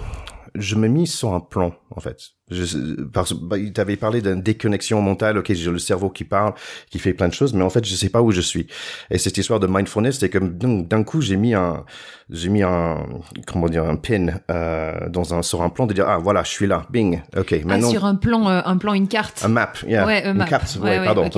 je 0.54 0.74
me 0.74 0.88
mis 0.88 1.06
sur 1.06 1.32
un 1.32 1.40
plan 1.40 1.74
en 1.90 2.00
fait. 2.00 2.35
Je, 2.48 3.02
parce, 3.06 3.32
bah, 3.32 3.58
il 3.58 3.72
t'avait 3.72 3.96
parlé 3.96 4.22
d'une 4.22 4.40
déconnexion 4.40 5.02
mentale. 5.02 5.38
Ok, 5.38 5.52
j'ai 5.52 5.70
le 5.70 5.80
cerveau 5.80 6.10
qui 6.10 6.22
parle, 6.22 6.54
qui 6.90 7.00
fait 7.00 7.12
plein 7.12 7.26
de 7.26 7.34
choses, 7.34 7.52
mais 7.54 7.64
en 7.64 7.70
fait, 7.70 7.84
je 7.84 7.94
sais 7.94 8.08
pas 8.08 8.22
où 8.22 8.30
je 8.30 8.40
suis. 8.40 8.68
Et 9.10 9.18
cette 9.18 9.36
histoire 9.36 9.58
de 9.58 9.66
mindfulness, 9.66 10.18
c'est 10.20 10.30
comme 10.30 10.56
d'un 10.56 11.02
coup, 11.02 11.20
j'ai 11.20 11.36
mis 11.36 11.54
un, 11.54 11.84
j'ai 12.30 12.48
mis 12.48 12.62
un, 12.62 13.04
comment 13.46 13.68
dire, 13.68 13.84
un 13.84 13.96
pin 13.96 14.28
euh, 14.50 15.08
dans 15.08 15.34
un 15.34 15.42
sur 15.42 15.62
un 15.62 15.70
plan 15.70 15.86
de 15.86 15.94
dire 15.94 16.08
ah 16.08 16.18
voilà, 16.18 16.44
je 16.44 16.50
suis 16.50 16.68
là, 16.68 16.86
bing. 16.90 17.20
Ok, 17.36 17.52
ah, 17.52 17.66
maintenant. 17.66 17.88
Ah, 17.88 17.90
sur 17.90 18.04
un 18.04 18.14
plan, 18.14 18.48
euh, 18.48 18.60
un 18.64 18.76
plan, 18.76 18.94
une 18.94 19.08
carte. 19.08 19.42
Un 19.44 19.48
map, 19.48 19.72
yeah. 19.86 20.06
ouais, 20.06 20.24
une 20.26 20.44
carte. 20.44 20.78
Ouais, 20.80 21.04
pardon. 21.04 21.28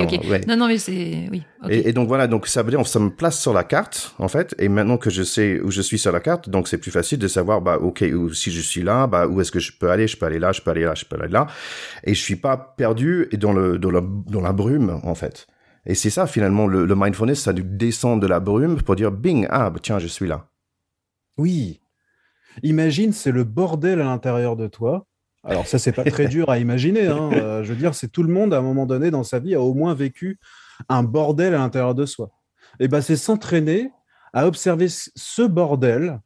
Non, 0.46 0.56
non, 0.56 0.68
mais 0.68 0.78
c'est 0.78 1.26
oui. 1.30 1.42
Et, 1.68 1.88
et, 1.88 1.92
donc 1.92 2.06
voilà, 2.06 2.28
donc 2.28 2.46
ça 2.46 2.62
veut 2.62 2.70
dire 2.70 2.86
ça 2.86 3.00
me 3.00 3.10
place 3.10 3.40
sur 3.40 3.52
la 3.52 3.64
carte 3.64 4.14
en 4.18 4.28
fait. 4.28 4.54
Et 4.58 4.68
maintenant 4.68 4.96
que 4.96 5.10
je 5.10 5.22
sais 5.22 5.60
où 5.60 5.70
je 5.70 5.82
suis 5.82 5.98
sur 5.98 6.12
la 6.12 6.20
carte, 6.20 6.48
donc 6.48 6.68
c'est 6.68 6.78
plus 6.78 6.90
facile 6.90 7.18
de 7.18 7.28
savoir 7.28 7.60
bah 7.60 7.78
ok, 7.80 8.04
où, 8.14 8.32
si 8.32 8.52
je 8.52 8.60
suis 8.60 8.82
là, 8.82 9.06
bah 9.06 9.26
où 9.26 9.40
est-ce 9.40 9.50
que 9.50 9.58
je 9.58 9.72
peux 9.72 9.90
aller, 9.90 10.06
je 10.06 10.16
peux 10.16 10.26
aller 10.26 10.38
là, 10.38 10.52
je 10.52 10.60
peux 10.60 10.70
aller 10.70 10.84
là 10.84 10.94
je 10.98 11.04
peux 11.04 11.16
aller 11.20 11.32
là, 11.32 11.46
et 12.04 12.14
je 12.14 12.20
suis 12.20 12.36
pas 12.36 12.56
perdu 12.56 13.28
et 13.32 13.36
dans 13.36 13.52
le 13.52 13.78
dans 13.78 13.90
la, 13.90 14.02
dans 14.02 14.40
la 14.40 14.52
brume 14.52 15.00
en 15.02 15.14
fait. 15.14 15.46
Et 15.86 15.94
c'est 15.94 16.10
ça 16.10 16.26
finalement 16.26 16.66
le, 16.66 16.84
le, 16.84 16.94
mindfulness, 16.96 17.42
ça 17.42 17.52
descend 17.52 18.20
de 18.20 18.26
la 18.26 18.40
brume 18.40 18.82
pour 18.82 18.96
dire 18.96 19.10
bing 19.10 19.46
ah 19.50 19.70
bah, 19.70 19.78
tiens 19.82 19.98
je 19.98 20.06
suis 20.06 20.26
là. 20.26 20.48
Oui. 21.36 21.80
Imagine 22.62 23.12
c'est 23.12 23.30
le 23.30 23.44
bordel 23.44 24.00
à 24.00 24.04
l'intérieur 24.04 24.56
de 24.56 24.66
toi. 24.66 25.06
Alors 25.44 25.66
ça 25.66 25.78
c'est 25.78 25.92
pas 25.92 26.04
très 26.04 26.26
dur 26.28 26.50
à 26.50 26.58
imaginer. 26.58 27.06
Hein. 27.06 27.30
Euh, 27.32 27.62
je 27.62 27.70
veux 27.70 27.78
dire 27.78 27.94
c'est 27.94 28.08
tout 28.08 28.22
le 28.22 28.32
monde 28.32 28.52
à 28.52 28.58
un 28.58 28.62
moment 28.62 28.86
donné 28.86 29.10
dans 29.10 29.22
sa 29.22 29.38
vie 29.38 29.54
a 29.54 29.60
au 29.60 29.74
moins 29.74 29.94
vécu 29.94 30.38
un 30.88 31.02
bordel 31.02 31.54
à 31.54 31.58
l'intérieur 31.58 31.94
de 31.94 32.06
soi. 32.06 32.30
Et 32.80 32.88
ben 32.88 33.00
c'est 33.00 33.16
s'entraîner 33.16 33.90
à 34.32 34.46
observer 34.46 34.88
ce 34.88 35.42
bordel 35.42 36.20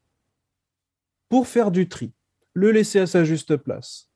pour 1.29 1.47
faire 1.47 1.71
du 1.71 1.89
tri, 1.89 2.13
le 2.53 2.73
laisser 2.73 2.99
à 2.99 3.07
sa 3.07 3.25
juste 3.25 3.57
place, 3.57 4.11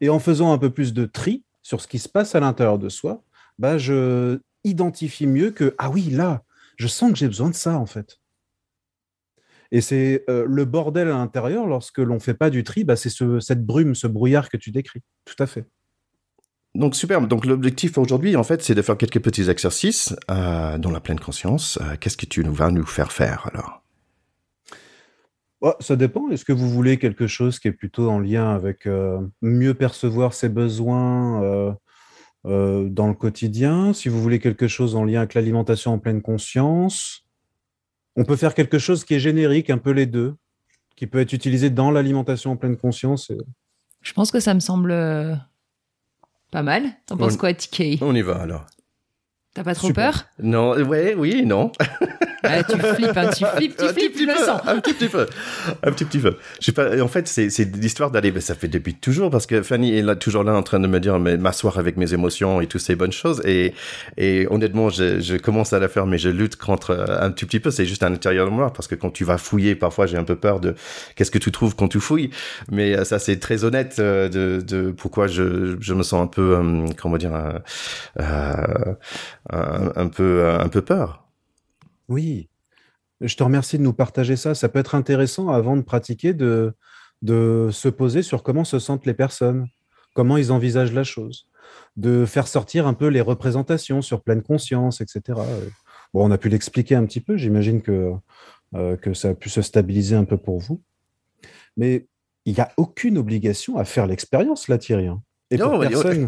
et 0.00 0.08
en 0.08 0.18
faisant 0.18 0.52
un 0.52 0.58
peu 0.58 0.70
plus 0.70 0.92
de 0.92 1.04
tri 1.04 1.44
sur 1.62 1.80
ce 1.80 1.88
qui 1.88 1.98
se 1.98 2.08
passe 2.08 2.34
à 2.34 2.40
l'intérieur 2.40 2.78
de 2.78 2.88
soi, 2.88 3.22
bah, 3.58 3.78
je 3.78 4.38
identifie 4.64 5.26
mieux 5.26 5.50
que, 5.50 5.74
ah 5.78 5.90
oui, 5.90 6.10
là, 6.10 6.42
je 6.76 6.86
sens 6.86 7.12
que 7.12 7.18
j'ai 7.18 7.28
besoin 7.28 7.50
de 7.50 7.54
ça, 7.54 7.78
en 7.78 7.86
fait. 7.86 8.18
Et 9.70 9.80
c'est 9.80 10.24
euh, 10.28 10.44
le 10.46 10.64
bordel 10.64 11.08
à 11.08 11.12
l'intérieur, 11.12 11.66
lorsque 11.66 11.98
l'on 11.98 12.14
ne 12.14 12.20
fait 12.20 12.34
pas 12.34 12.50
du 12.50 12.62
tri, 12.62 12.84
bah, 12.84 12.96
c'est 12.96 13.08
ce, 13.08 13.40
cette 13.40 13.64
brume, 13.64 13.94
ce 13.94 14.06
brouillard 14.06 14.50
que 14.50 14.56
tu 14.56 14.70
décris. 14.70 15.00
Tout 15.24 15.40
à 15.42 15.46
fait. 15.46 15.64
Donc 16.74 16.94
superbe. 16.94 17.28
Donc 17.28 17.44
l'objectif 17.46 17.98
aujourd'hui, 17.98 18.36
en 18.36 18.44
fait, 18.44 18.62
c'est 18.62 18.74
de 18.74 18.82
faire 18.82 18.96
quelques 18.96 19.20
petits 19.20 19.50
exercices 19.50 20.14
euh, 20.30 20.78
dans 20.78 20.90
la 20.90 21.00
pleine 21.00 21.20
conscience. 21.20 21.78
Euh, 21.80 21.96
qu'est-ce 22.00 22.16
que 22.16 22.26
tu 22.26 22.42
vas 22.42 22.70
nous 22.70 22.86
faire 22.86 23.12
faire 23.12 23.48
alors? 23.52 23.81
Ça 25.80 25.96
dépend. 25.96 26.28
Est-ce 26.30 26.44
que 26.44 26.52
vous 26.52 26.68
voulez 26.68 26.98
quelque 26.98 27.26
chose 27.26 27.58
qui 27.58 27.68
est 27.68 27.72
plutôt 27.72 28.10
en 28.10 28.18
lien 28.18 28.54
avec 28.54 28.86
euh, 28.86 29.20
mieux 29.40 29.74
percevoir 29.74 30.34
ses 30.34 30.48
besoins 30.48 31.42
euh, 31.42 31.72
euh, 32.46 32.88
dans 32.88 33.08
le 33.08 33.14
quotidien? 33.14 33.92
Si 33.92 34.08
vous 34.08 34.20
voulez 34.20 34.38
quelque 34.38 34.68
chose 34.68 34.96
en 34.96 35.04
lien 35.04 35.20
avec 35.20 35.34
l'alimentation 35.34 35.92
en 35.92 35.98
pleine 35.98 36.22
conscience, 36.22 37.26
on 38.16 38.24
peut 38.24 38.36
faire 38.36 38.54
quelque 38.54 38.78
chose 38.78 39.04
qui 39.04 39.14
est 39.14 39.20
générique, 39.20 39.70
un 39.70 39.78
peu 39.78 39.90
les 39.90 40.06
deux, 40.06 40.34
qui 40.96 41.06
peut 41.06 41.20
être 41.20 41.32
utilisé 41.32 41.70
dans 41.70 41.90
l'alimentation 41.90 42.52
en 42.52 42.56
pleine 42.56 42.76
conscience. 42.76 43.32
Je 44.02 44.12
pense 44.12 44.30
que 44.30 44.40
ça 44.40 44.54
me 44.54 44.60
semble 44.60 44.92
pas 46.50 46.62
mal. 46.62 46.84
T'en 47.06 47.16
penses 47.16 47.36
quoi, 47.36 47.54
TK 47.54 48.02
On 48.02 48.14
y 48.14 48.22
va 48.22 48.42
alors. 48.42 48.66
T'as 49.54 49.64
pas 49.64 49.74
trop 49.74 49.92
peur? 49.92 50.24
Non, 50.42 50.74
ouais, 50.76 51.14
oui, 51.16 51.44
non. 51.44 51.72
Ah, 52.44 52.64
tu 52.64 52.76
flippes, 52.76 53.16
hein, 53.16 53.30
tu 53.30 53.44
flippes, 53.44 53.76
tu 53.76 53.86
flippes, 53.90 54.16
tu 54.16 54.26
le 54.26 54.34
sens. 54.34 54.60
Un 54.66 54.80
petit, 54.80 54.94
petit 54.94 55.08
peu, 55.08 55.28
un 55.84 55.92
petit, 55.92 56.04
petit 56.04 56.18
peu. 56.18 56.36
Pas, 56.74 57.00
en 57.00 57.06
fait, 57.06 57.28
c'est, 57.28 57.50
c'est 57.50 57.76
l'histoire 57.76 58.10
d'aller, 58.10 58.32
ça 58.40 58.56
fait 58.56 58.66
depuis 58.66 58.94
toujours, 58.94 59.30
parce 59.30 59.46
que 59.46 59.62
Fanny 59.62 59.96
est 59.96 60.02
là, 60.02 60.16
toujours 60.16 60.42
là 60.42 60.52
en 60.52 60.64
train 60.64 60.80
de 60.80 60.88
me 60.88 60.98
dire, 60.98 61.20
mais 61.20 61.36
m'asseoir 61.36 61.78
avec 61.78 61.96
mes 61.96 62.14
émotions 62.14 62.60
et 62.60 62.66
toutes 62.66 62.80
ces 62.80 62.96
bonnes 62.96 63.12
choses. 63.12 63.40
Et, 63.44 63.74
et 64.16 64.48
honnêtement, 64.50 64.90
je, 64.90 65.20
je 65.20 65.36
commence 65.36 65.72
à 65.72 65.78
la 65.78 65.88
faire, 65.88 66.04
mais 66.06 66.18
je 66.18 66.30
lutte 66.30 66.56
contre 66.56 66.90
euh, 66.90 67.20
un 67.20 67.30
petit, 67.30 67.46
petit 67.46 67.60
peu. 67.60 67.70
C'est 67.70 67.86
juste 67.86 68.02
à 68.02 68.08
l'intérieur 68.08 68.46
de 68.46 68.50
moi, 68.50 68.72
parce 68.72 68.88
que 68.88 68.96
quand 68.96 69.10
tu 69.10 69.22
vas 69.22 69.38
fouiller, 69.38 69.76
parfois 69.76 70.06
j'ai 70.06 70.16
un 70.16 70.24
peu 70.24 70.34
peur 70.34 70.58
de 70.58 70.74
qu'est-ce 71.14 71.30
que 71.30 71.38
tu 71.38 71.52
trouves 71.52 71.76
quand 71.76 71.86
tu 71.86 72.00
fouilles. 72.00 72.30
Mais 72.72 72.96
euh, 72.96 73.04
ça, 73.04 73.20
c'est 73.20 73.38
très 73.38 73.62
honnête 73.62 73.96
euh, 74.00 74.28
de, 74.28 74.60
de 74.62 74.90
pourquoi 74.90 75.28
je, 75.28 75.76
je 75.78 75.94
me 75.94 76.02
sens 76.02 76.20
un 76.24 76.26
peu, 76.26 76.58
comment 77.00 77.18
dire, 77.18 77.36
euh, 78.18 78.94
un, 79.50 79.92
un 79.96 80.08
peu, 80.08 80.48
un 80.48 80.68
peu 80.68 80.82
peur. 80.82 81.28
Oui, 82.08 82.48
je 83.20 83.36
te 83.36 83.42
remercie 83.42 83.78
de 83.78 83.82
nous 83.82 83.92
partager 83.92 84.36
ça. 84.36 84.54
Ça 84.54 84.68
peut 84.68 84.78
être 84.78 84.94
intéressant 84.94 85.48
avant 85.48 85.76
de 85.76 85.82
pratiquer 85.82 86.34
de, 86.34 86.74
de 87.22 87.68
se 87.72 87.88
poser 87.88 88.22
sur 88.22 88.42
comment 88.42 88.64
se 88.64 88.78
sentent 88.78 89.06
les 89.06 89.14
personnes, 89.14 89.68
comment 90.14 90.36
ils 90.36 90.52
envisagent 90.52 90.92
la 90.92 91.04
chose, 91.04 91.46
de 91.96 92.26
faire 92.26 92.48
sortir 92.48 92.86
un 92.86 92.94
peu 92.94 93.06
les 93.06 93.20
représentations 93.20 94.02
sur 94.02 94.22
pleine 94.22 94.42
conscience, 94.42 95.00
etc. 95.00 95.40
Bon, 96.12 96.26
on 96.26 96.30
a 96.30 96.38
pu 96.38 96.48
l'expliquer 96.48 96.96
un 96.96 97.06
petit 97.06 97.20
peu, 97.20 97.36
j'imagine 97.36 97.80
que, 97.80 98.12
euh, 98.74 98.96
que 98.96 99.14
ça 99.14 99.30
a 99.30 99.34
pu 99.34 99.48
se 99.48 99.62
stabiliser 99.62 100.16
un 100.16 100.24
peu 100.24 100.36
pour 100.36 100.58
vous. 100.58 100.82
Mais 101.76 102.06
il 102.44 102.54
n'y 102.54 102.60
a 102.60 102.72
aucune 102.76 103.16
obligation 103.18 103.78
à 103.78 103.84
faire 103.84 104.06
l'expérience, 104.06 104.68
là, 104.68 104.78
Thierry. 104.78 105.06
Hein. 105.06 105.22
Et, 105.50 105.58
pour 105.58 105.78
personne, 105.78 106.26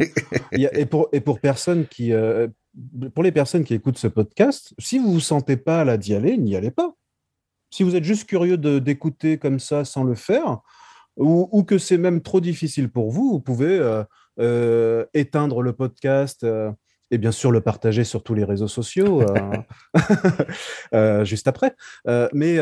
et, 0.52 0.86
pour, 0.86 1.08
et 1.12 1.20
pour 1.20 1.40
personne 1.40 1.86
qui, 1.86 2.12
euh, 2.12 2.46
pour 3.14 3.22
les 3.22 3.32
personnes 3.32 3.64
qui 3.64 3.74
écoutent 3.74 3.98
ce 3.98 4.08
podcast, 4.08 4.74
si 4.78 4.98
vous 4.98 5.08
ne 5.08 5.12
vous 5.14 5.20
sentez 5.20 5.56
pas 5.56 5.84
là 5.84 5.96
d'y 5.96 6.14
aller, 6.14 6.36
n'y 6.36 6.56
allez 6.56 6.70
pas. 6.70 6.94
Si 7.70 7.82
vous 7.82 7.96
êtes 7.96 8.04
juste 8.04 8.28
curieux 8.28 8.56
d'écouter 8.56 9.38
comme 9.38 9.58
ça 9.58 9.84
sans 9.84 10.04
le 10.04 10.14
faire, 10.14 10.60
ou, 11.16 11.62
que 11.64 11.78
c'est 11.78 11.98
même 11.98 12.22
trop 12.22 12.40
difficile 12.40 12.90
pour 12.90 13.10
vous, 13.10 13.30
vous 13.30 13.40
pouvez 13.40 13.78
euh, 13.78 14.02
euh, 14.40 15.04
éteindre 15.14 15.62
le 15.62 15.72
podcast 15.72 16.42
euh, 16.42 16.72
et 17.10 17.18
bien 17.18 17.30
sûr 17.30 17.52
le 17.52 17.60
partager 17.60 18.02
sur 18.02 18.22
tous 18.24 18.34
les 18.34 18.44
réseaux 18.44 18.68
sociaux 18.68 19.22
juste 21.22 21.46
après. 21.46 21.74
mais 22.32 22.58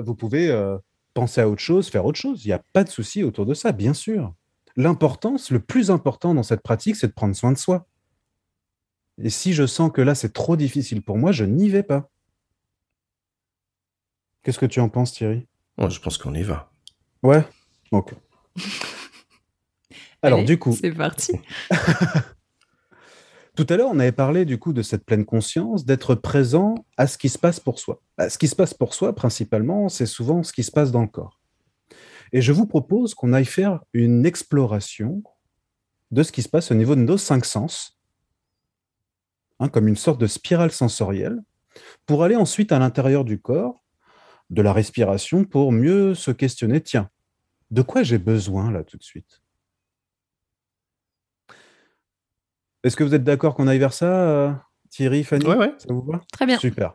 vous 0.00 0.14
pouvez 0.14 0.76
penser 1.14 1.40
à 1.40 1.48
autre 1.48 1.62
chose, 1.62 1.88
faire 1.88 2.04
autre 2.04 2.18
chose. 2.18 2.44
Il 2.44 2.48
n'y 2.48 2.54
a 2.54 2.62
pas 2.72 2.84
de 2.84 2.88
souci 2.88 3.22
autour 3.22 3.46
de 3.46 3.54
ça, 3.54 3.72
bien 3.72 3.94
sûr. 3.94 4.34
L'importance, 4.76 5.50
le 5.50 5.60
plus 5.60 5.90
important 5.90 6.34
dans 6.34 6.42
cette 6.42 6.62
pratique, 6.62 6.96
c'est 6.96 7.08
de 7.08 7.12
prendre 7.12 7.36
soin 7.36 7.52
de 7.52 7.58
soi. 7.58 7.86
Et 9.22 9.30
si 9.30 9.54
je 9.54 9.66
sens 9.66 9.90
que 9.92 10.02
là, 10.02 10.14
c'est 10.14 10.32
trop 10.32 10.56
difficile 10.56 11.02
pour 11.02 11.16
moi, 11.16 11.32
je 11.32 11.44
n'y 11.44 11.68
vais 11.68 11.82
pas. 11.82 12.10
Qu'est-ce 14.42 14.58
que 14.58 14.66
tu 14.66 14.80
en 14.80 14.88
penses, 14.88 15.12
Thierry? 15.12 15.46
Je 15.78 15.98
pense 15.98 16.18
qu'on 16.18 16.34
y 16.34 16.42
va. 16.42 16.70
Ouais 17.22 17.44
Ok. 17.92 18.14
Alors, 20.22 20.44
du 20.44 20.58
coup. 20.58 20.74
C'est 20.74 20.92
parti. 20.92 21.32
Tout 23.56 23.66
à 23.70 23.76
l'heure, 23.76 23.90
on 23.90 23.98
avait 23.98 24.12
parlé 24.12 24.44
du 24.44 24.58
coup 24.58 24.74
de 24.74 24.82
cette 24.82 25.06
pleine 25.06 25.24
conscience, 25.24 25.86
d'être 25.86 26.14
présent 26.14 26.74
à 26.98 27.06
ce 27.06 27.16
qui 27.16 27.30
se 27.30 27.38
passe 27.38 27.58
pour 27.58 27.78
soi. 27.78 28.02
Bah, 28.18 28.28
ce 28.28 28.36
qui 28.36 28.48
se 28.48 28.56
passe 28.56 28.74
pour 28.74 28.92
soi, 28.92 29.14
principalement, 29.14 29.88
c'est 29.88 30.04
souvent 30.04 30.42
ce 30.42 30.52
qui 30.52 30.62
se 30.62 30.70
passe 30.70 30.92
dans 30.92 31.00
le 31.00 31.08
corps. 31.08 31.40
Et 32.32 32.42
je 32.42 32.52
vous 32.52 32.66
propose 32.66 33.14
qu'on 33.14 33.32
aille 33.32 33.46
faire 33.46 33.80
une 33.94 34.26
exploration 34.26 35.22
de 36.10 36.22
ce 36.22 36.32
qui 36.32 36.42
se 36.42 36.48
passe 36.48 36.70
au 36.70 36.74
niveau 36.74 36.94
de 36.94 37.00
nos 37.00 37.16
cinq 37.16 37.46
sens 37.46 37.95
Hein, 39.58 39.68
comme 39.68 39.88
une 39.88 39.96
sorte 39.96 40.20
de 40.20 40.26
spirale 40.26 40.70
sensorielle, 40.70 41.42
pour 42.04 42.22
aller 42.24 42.36
ensuite 42.36 42.72
à 42.72 42.78
l'intérieur 42.78 43.24
du 43.24 43.40
corps, 43.40 43.82
de 44.50 44.62
la 44.62 44.72
respiration, 44.72 45.44
pour 45.44 45.72
mieux 45.72 46.14
se 46.14 46.30
questionner, 46.30 46.82
tiens, 46.82 47.08
de 47.70 47.82
quoi 47.82 48.02
j'ai 48.02 48.18
besoin 48.18 48.70
là 48.70 48.84
tout 48.84 48.96
de 48.96 49.02
suite? 49.02 49.40
Est-ce 52.84 52.96
que 52.96 53.02
vous 53.02 53.14
êtes 53.14 53.24
d'accord 53.24 53.54
qu'on 53.54 53.66
aille 53.66 53.78
vers 53.78 53.92
ça, 53.92 54.06
euh, 54.06 54.52
Thierry, 54.90 55.24
Fanny? 55.24 55.44
Oui, 55.46 55.66
Ça 55.78 55.92
vous 55.92 56.02
va? 56.02 56.20
Très 56.32 56.46
bien. 56.46 56.58
Super. 56.58 56.94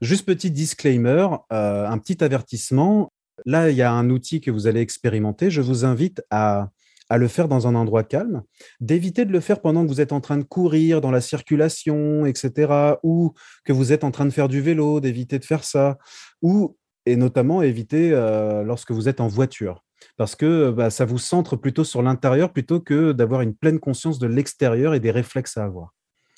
Juste 0.00 0.26
petit 0.26 0.50
disclaimer, 0.50 1.26
euh, 1.52 1.86
un 1.86 1.98
petit 1.98 2.22
avertissement. 2.22 3.10
Là, 3.46 3.70
il 3.70 3.76
y 3.76 3.82
a 3.82 3.90
un 3.90 4.10
outil 4.10 4.40
que 4.40 4.50
vous 4.50 4.66
allez 4.66 4.80
expérimenter. 4.80 5.50
Je 5.50 5.60
vous 5.60 5.84
invite 5.84 6.22
à 6.30 6.70
à 7.10 7.18
le 7.18 7.28
faire 7.28 7.48
dans 7.48 7.66
un 7.66 7.74
endroit 7.74 8.04
calme, 8.04 8.42
d'éviter 8.80 9.24
de 9.24 9.32
le 9.32 9.40
faire 9.40 9.60
pendant 9.60 9.82
que 9.84 9.88
vous 9.88 10.00
êtes 10.00 10.12
en 10.12 10.20
train 10.20 10.38
de 10.38 10.42
courir 10.44 11.00
dans 11.00 11.10
la 11.10 11.20
circulation, 11.20 12.26
etc., 12.26 12.96
ou 13.02 13.34
que 13.64 13.72
vous 13.72 13.92
êtes 13.92 14.04
en 14.04 14.10
train 14.10 14.24
de 14.24 14.30
faire 14.30 14.48
du 14.48 14.60
vélo, 14.60 15.00
d'éviter 15.00 15.38
de 15.38 15.44
faire 15.44 15.64
ça, 15.64 15.98
ou, 16.42 16.76
et 17.06 17.16
notamment 17.16 17.62
éviter 17.62 18.12
euh, 18.12 18.62
lorsque 18.62 18.90
vous 18.90 19.08
êtes 19.08 19.20
en 19.20 19.28
voiture, 19.28 19.84
parce 20.16 20.36
que 20.36 20.70
bah, 20.70 20.90
ça 20.90 21.04
vous 21.04 21.18
centre 21.18 21.56
plutôt 21.56 21.84
sur 21.84 22.02
l'intérieur 22.02 22.52
plutôt 22.52 22.80
que 22.80 23.12
d'avoir 23.12 23.42
une 23.42 23.54
pleine 23.54 23.80
conscience 23.80 24.18
de 24.18 24.26
l'extérieur 24.26 24.94
et 24.94 25.00
des 25.00 25.10
réflexes 25.10 25.56
à 25.56 25.64
avoir. 25.64 25.94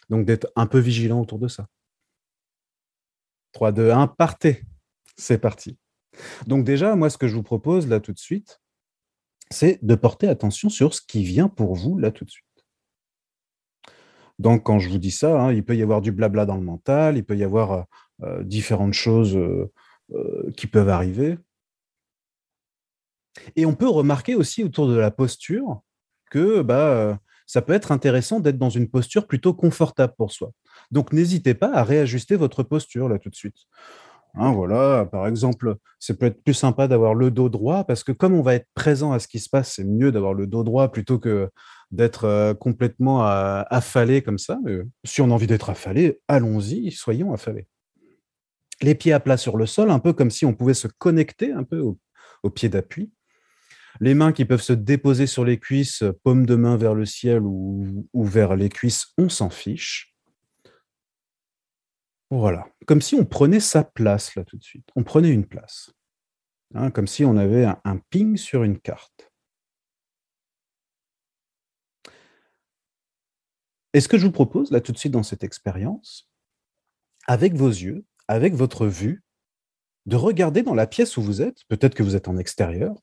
Donc 0.08 0.24
d'être 0.24 0.48
un 0.56 0.66
peu 0.66 0.78
vigilant 0.78 1.20
autour 1.20 1.38
de 1.38 1.48
ça. 1.48 1.66
3, 3.52 3.72
2, 3.72 3.90
1, 3.90 4.06
partez. 4.08 4.62
C'est 5.16 5.38
parti. 5.38 5.78
Donc 6.46 6.64
déjà, 6.64 6.94
moi, 6.94 7.10
ce 7.10 7.18
que 7.18 7.28
je 7.28 7.34
vous 7.34 7.42
propose 7.42 7.88
là 7.88 8.00
tout 8.00 8.12
de 8.12 8.18
suite, 8.18 8.60
c'est 9.50 9.84
de 9.84 9.94
porter 9.94 10.28
attention 10.28 10.68
sur 10.68 10.94
ce 10.94 11.00
qui 11.00 11.22
vient 11.22 11.48
pour 11.48 11.74
vous 11.74 11.98
là 11.98 12.10
tout 12.10 12.24
de 12.24 12.30
suite. 12.30 12.44
Donc, 14.38 14.64
quand 14.64 14.78
je 14.78 14.88
vous 14.88 14.98
dis 14.98 15.10
ça, 15.10 15.40
hein, 15.40 15.52
il 15.52 15.64
peut 15.64 15.76
y 15.76 15.82
avoir 15.82 16.02
du 16.02 16.12
blabla 16.12 16.44
dans 16.44 16.56
le 16.56 16.62
mental, 16.62 17.16
il 17.16 17.24
peut 17.24 17.36
y 17.36 17.44
avoir 17.44 17.72
euh, 17.72 17.82
euh, 18.22 18.42
différentes 18.42 18.92
choses 18.92 19.36
euh, 19.36 20.52
qui 20.56 20.66
peuvent 20.66 20.90
arriver. 20.90 21.38
Et 23.54 23.66
on 23.66 23.74
peut 23.74 23.88
remarquer 23.88 24.34
aussi 24.34 24.62
autour 24.62 24.88
de 24.88 24.96
la 24.96 25.10
posture 25.10 25.80
que 26.30 26.62
bah, 26.62 27.18
ça 27.46 27.62
peut 27.62 27.74
être 27.74 27.92
intéressant 27.92 28.40
d'être 28.40 28.58
dans 28.58 28.70
une 28.70 28.88
posture 28.88 29.26
plutôt 29.26 29.54
confortable 29.54 30.14
pour 30.16 30.32
soi. 30.32 30.52
Donc 30.90 31.12
n'hésitez 31.12 31.54
pas 31.54 31.72
à 31.72 31.84
réajuster 31.84 32.36
votre 32.36 32.62
posture 32.62 33.08
là 33.08 33.18
tout 33.18 33.30
de 33.30 33.34
suite. 33.34 33.56
Hein, 34.38 34.52
voilà, 34.52 35.06
par 35.10 35.26
exemple, 35.26 35.76
c'est 35.98 36.18
peut 36.18 36.26
être 36.26 36.42
plus 36.42 36.52
sympa 36.52 36.88
d'avoir 36.88 37.14
le 37.14 37.30
dos 37.30 37.48
droit 37.48 37.84
parce 37.84 38.04
que 38.04 38.12
comme 38.12 38.34
on 38.34 38.42
va 38.42 38.54
être 38.54 38.68
présent 38.74 39.12
à 39.12 39.18
ce 39.18 39.28
qui 39.28 39.38
se 39.38 39.48
passe, 39.48 39.72
c'est 39.74 39.84
mieux 39.84 40.12
d'avoir 40.12 40.34
le 40.34 40.46
dos 40.46 40.62
droit 40.62 40.92
plutôt 40.92 41.18
que 41.18 41.48
d'être 41.90 42.24
euh, 42.24 42.52
complètement 42.52 43.26
euh, 43.26 43.62
affalé 43.70 44.20
comme 44.20 44.38
ça. 44.38 44.58
Mais 44.64 44.80
si 45.04 45.22
on 45.22 45.30
a 45.30 45.34
envie 45.34 45.46
d'être 45.46 45.70
affalé, 45.70 46.20
allons-y, 46.28 46.90
soyons 46.90 47.32
affalés. 47.32 47.66
Les 48.82 48.94
pieds 48.94 49.14
à 49.14 49.20
plat 49.20 49.38
sur 49.38 49.56
le 49.56 49.64
sol, 49.64 49.90
un 49.90 50.00
peu 50.00 50.12
comme 50.12 50.30
si 50.30 50.44
on 50.44 50.52
pouvait 50.52 50.74
se 50.74 50.88
connecter 50.88 51.52
un 51.52 51.64
peu 51.64 51.80
au, 51.80 51.98
pied 52.50 52.68
d'appui. 52.68 53.10
Les 54.00 54.14
mains 54.14 54.32
qui 54.32 54.44
peuvent 54.44 54.60
se 54.60 54.74
déposer 54.74 55.26
sur 55.26 55.44
les 55.44 55.58
cuisses, 55.58 56.04
paume 56.22 56.44
de 56.44 56.54
main 56.54 56.76
vers 56.76 56.94
le 56.94 57.06
ciel 57.06 57.40
ou 57.42 58.06
vers 58.14 58.54
les 58.54 58.68
cuisses, 58.68 59.06
on 59.16 59.30
s'en 59.30 59.48
fiche. 59.48 60.15
Voilà, 62.30 62.68
comme 62.86 63.00
si 63.00 63.14
on 63.14 63.24
prenait 63.24 63.60
sa 63.60 63.84
place 63.84 64.34
là 64.34 64.44
tout 64.44 64.56
de 64.56 64.64
suite. 64.64 64.88
On 64.96 65.04
prenait 65.04 65.30
une 65.30 65.46
place. 65.46 65.92
Hein, 66.74 66.90
comme 66.90 67.06
si 67.06 67.24
on 67.24 67.36
avait 67.36 67.64
un, 67.64 67.98
ping 68.10 68.36
sur 68.36 68.64
une 68.64 68.80
carte. 68.80 69.30
Et 73.92 74.00
ce 74.00 74.08
que 74.08 74.18
je 74.18 74.26
vous 74.26 74.32
propose 74.32 74.72
là 74.72 74.80
tout 74.80 74.92
de 74.92 74.98
suite 74.98 75.12
dans 75.12 75.22
cette 75.22 75.44
expérience, 75.44 76.28
avec 77.28 77.54
vos 77.54 77.68
yeux, 77.68 78.04
avec 78.26 78.54
votre 78.54 78.86
vue, 78.86 79.22
de 80.06 80.16
regarder 80.16 80.62
dans 80.62 80.74
la 80.74 80.86
pièce 80.86 81.16
où 81.16 81.22
vous 81.22 81.40
êtes, 81.40 81.64
peut-être 81.68 81.94
que 81.94 82.02
vous 82.02 82.16
êtes 82.16 82.28
en 82.28 82.36
extérieur, 82.36 82.96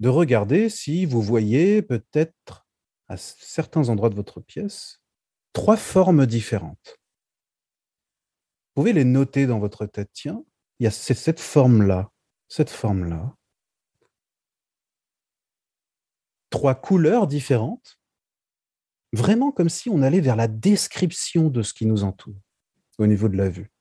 de 0.00 0.08
regarder 0.08 0.68
si 0.70 1.04
vous 1.04 1.22
voyez 1.22 1.82
peut-être 1.82 2.66
à 3.08 3.16
certains 3.16 3.88
endroits 3.90 4.10
de 4.10 4.14
votre 4.14 4.40
pièce 4.40 5.02
trois 5.52 5.76
formes 5.76 6.26
différentes 6.26 6.98
pouvez 8.76 8.92
les 8.92 9.04
noter 9.04 9.46
dans 9.46 9.58
votre 9.58 9.86
tête. 9.86 10.10
Tiens, 10.12 10.44
il 10.78 10.84
y 10.84 10.86
a 10.86 10.90
cette 10.90 11.40
forme-là, 11.40 12.12
cette 12.48 12.70
forme-là. 12.70 13.34
Trois 16.50 16.74
couleurs 16.74 17.26
différentes, 17.26 17.98
vraiment 19.12 19.50
comme 19.50 19.70
si 19.70 19.88
on 19.88 20.02
allait 20.02 20.20
vers 20.20 20.36
la 20.36 20.46
description 20.46 21.48
de 21.48 21.62
ce 21.62 21.72
qui 21.72 21.86
nous 21.86 22.04
entoure 22.04 22.36
au 22.98 23.06
niveau 23.06 23.28
de 23.28 23.36
la 23.36 23.48
vue. 23.48 23.72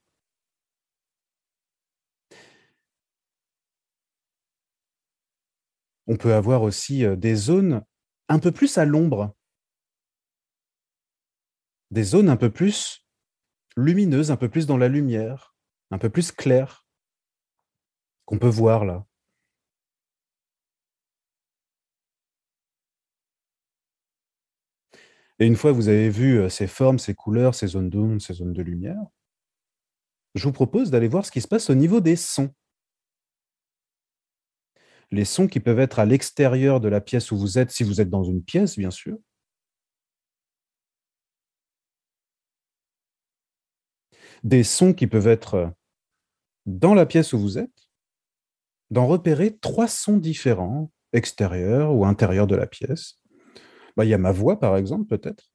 On 6.07 6.17
peut 6.17 6.33
avoir 6.33 6.61
aussi 6.61 7.03
euh, 7.03 7.15
des 7.15 7.35
zones 7.35 7.83
un 8.29 8.39
peu 8.39 8.51
plus 8.51 8.77
à 8.77 8.85
l'ombre, 8.85 9.35
des 11.91 12.03
zones 12.03 12.29
un 12.29 12.37
peu 12.37 12.51
plus 12.51 13.04
lumineuse, 13.75 14.31
un 14.31 14.37
peu 14.37 14.49
plus 14.49 14.67
dans 14.67 14.77
la 14.77 14.87
lumière, 14.87 15.55
un 15.91 15.97
peu 15.97 16.09
plus 16.09 16.31
claire, 16.31 16.87
qu'on 18.25 18.39
peut 18.39 18.47
voir 18.47 18.85
là. 18.85 19.05
Et 25.39 25.45
une 25.45 25.55
fois 25.55 25.71
que 25.71 25.75
vous 25.75 25.89
avez 25.89 26.09
vu 26.09 26.39
euh, 26.39 26.49
ces 26.49 26.67
formes, 26.67 26.99
ces 26.99 27.13
couleurs, 27.13 27.55
ces 27.55 27.67
zones 27.67 27.89
d'onde, 27.89 28.21
ces 28.21 28.33
zones 28.33 28.53
de 28.53 28.61
lumière, 28.61 29.03
je 30.33 30.43
vous 30.43 30.53
propose 30.53 30.91
d'aller 30.91 31.07
voir 31.07 31.25
ce 31.25 31.31
qui 31.31 31.41
se 31.41 31.47
passe 31.47 31.69
au 31.69 31.75
niveau 31.75 31.99
des 32.01 32.15
sons. 32.15 32.53
Les 35.11 35.25
sons 35.25 35.47
qui 35.47 35.59
peuvent 35.59 35.79
être 35.79 35.99
à 35.99 36.05
l'extérieur 36.05 36.79
de 36.79 36.87
la 36.87 37.01
pièce 37.01 37.31
où 37.31 37.37
vous 37.37 37.57
êtes, 37.57 37.71
si 37.71 37.83
vous 37.83 38.01
êtes 38.01 38.09
dans 38.09 38.23
une 38.23 38.43
pièce, 38.43 38.77
bien 38.77 38.91
sûr, 38.91 39.17
des 44.45 44.63
sons 44.63 44.93
qui 44.93 45.07
peuvent 45.07 45.27
être 45.27 45.73
dans 46.67 46.93
la 46.93 47.07
pièce 47.07 47.33
où 47.33 47.39
vous 47.39 47.57
êtes, 47.57 47.89
d'en 48.91 49.07
repérer 49.07 49.57
trois 49.57 49.87
sons 49.87 50.17
différents, 50.17 50.91
extérieurs 51.13 51.95
ou 51.95 52.05
intérieurs 52.05 52.45
de 52.45 52.55
la 52.55 52.67
pièce. 52.67 53.19
Bah, 53.97 54.05
il 54.05 54.09
y 54.09 54.13
a 54.13 54.19
ma 54.19 54.31
voix, 54.31 54.59
par 54.59 54.77
exemple, 54.77 55.07
peut-être. 55.07 55.51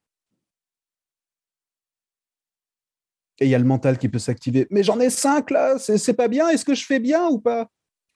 Et 3.38 3.46
il 3.46 3.50
y 3.50 3.54
a 3.54 3.58
le 3.58 3.64
mental 3.64 3.96
qui 3.96 4.08
peut 4.08 4.18
s'activer. 4.18 4.66
Mais 4.70 4.82
j'en 4.82 4.98
ai 4.98 5.08
cinq 5.08 5.50
là, 5.50 5.78
c'est 5.78 6.14
pas 6.14 6.28
bien, 6.28 6.48
est-ce 6.48 6.64
que 6.64 6.74
je 6.74 6.84
fais 6.84 6.98
bien 6.98 7.28
ou 7.28 7.38
pas? 7.38 7.70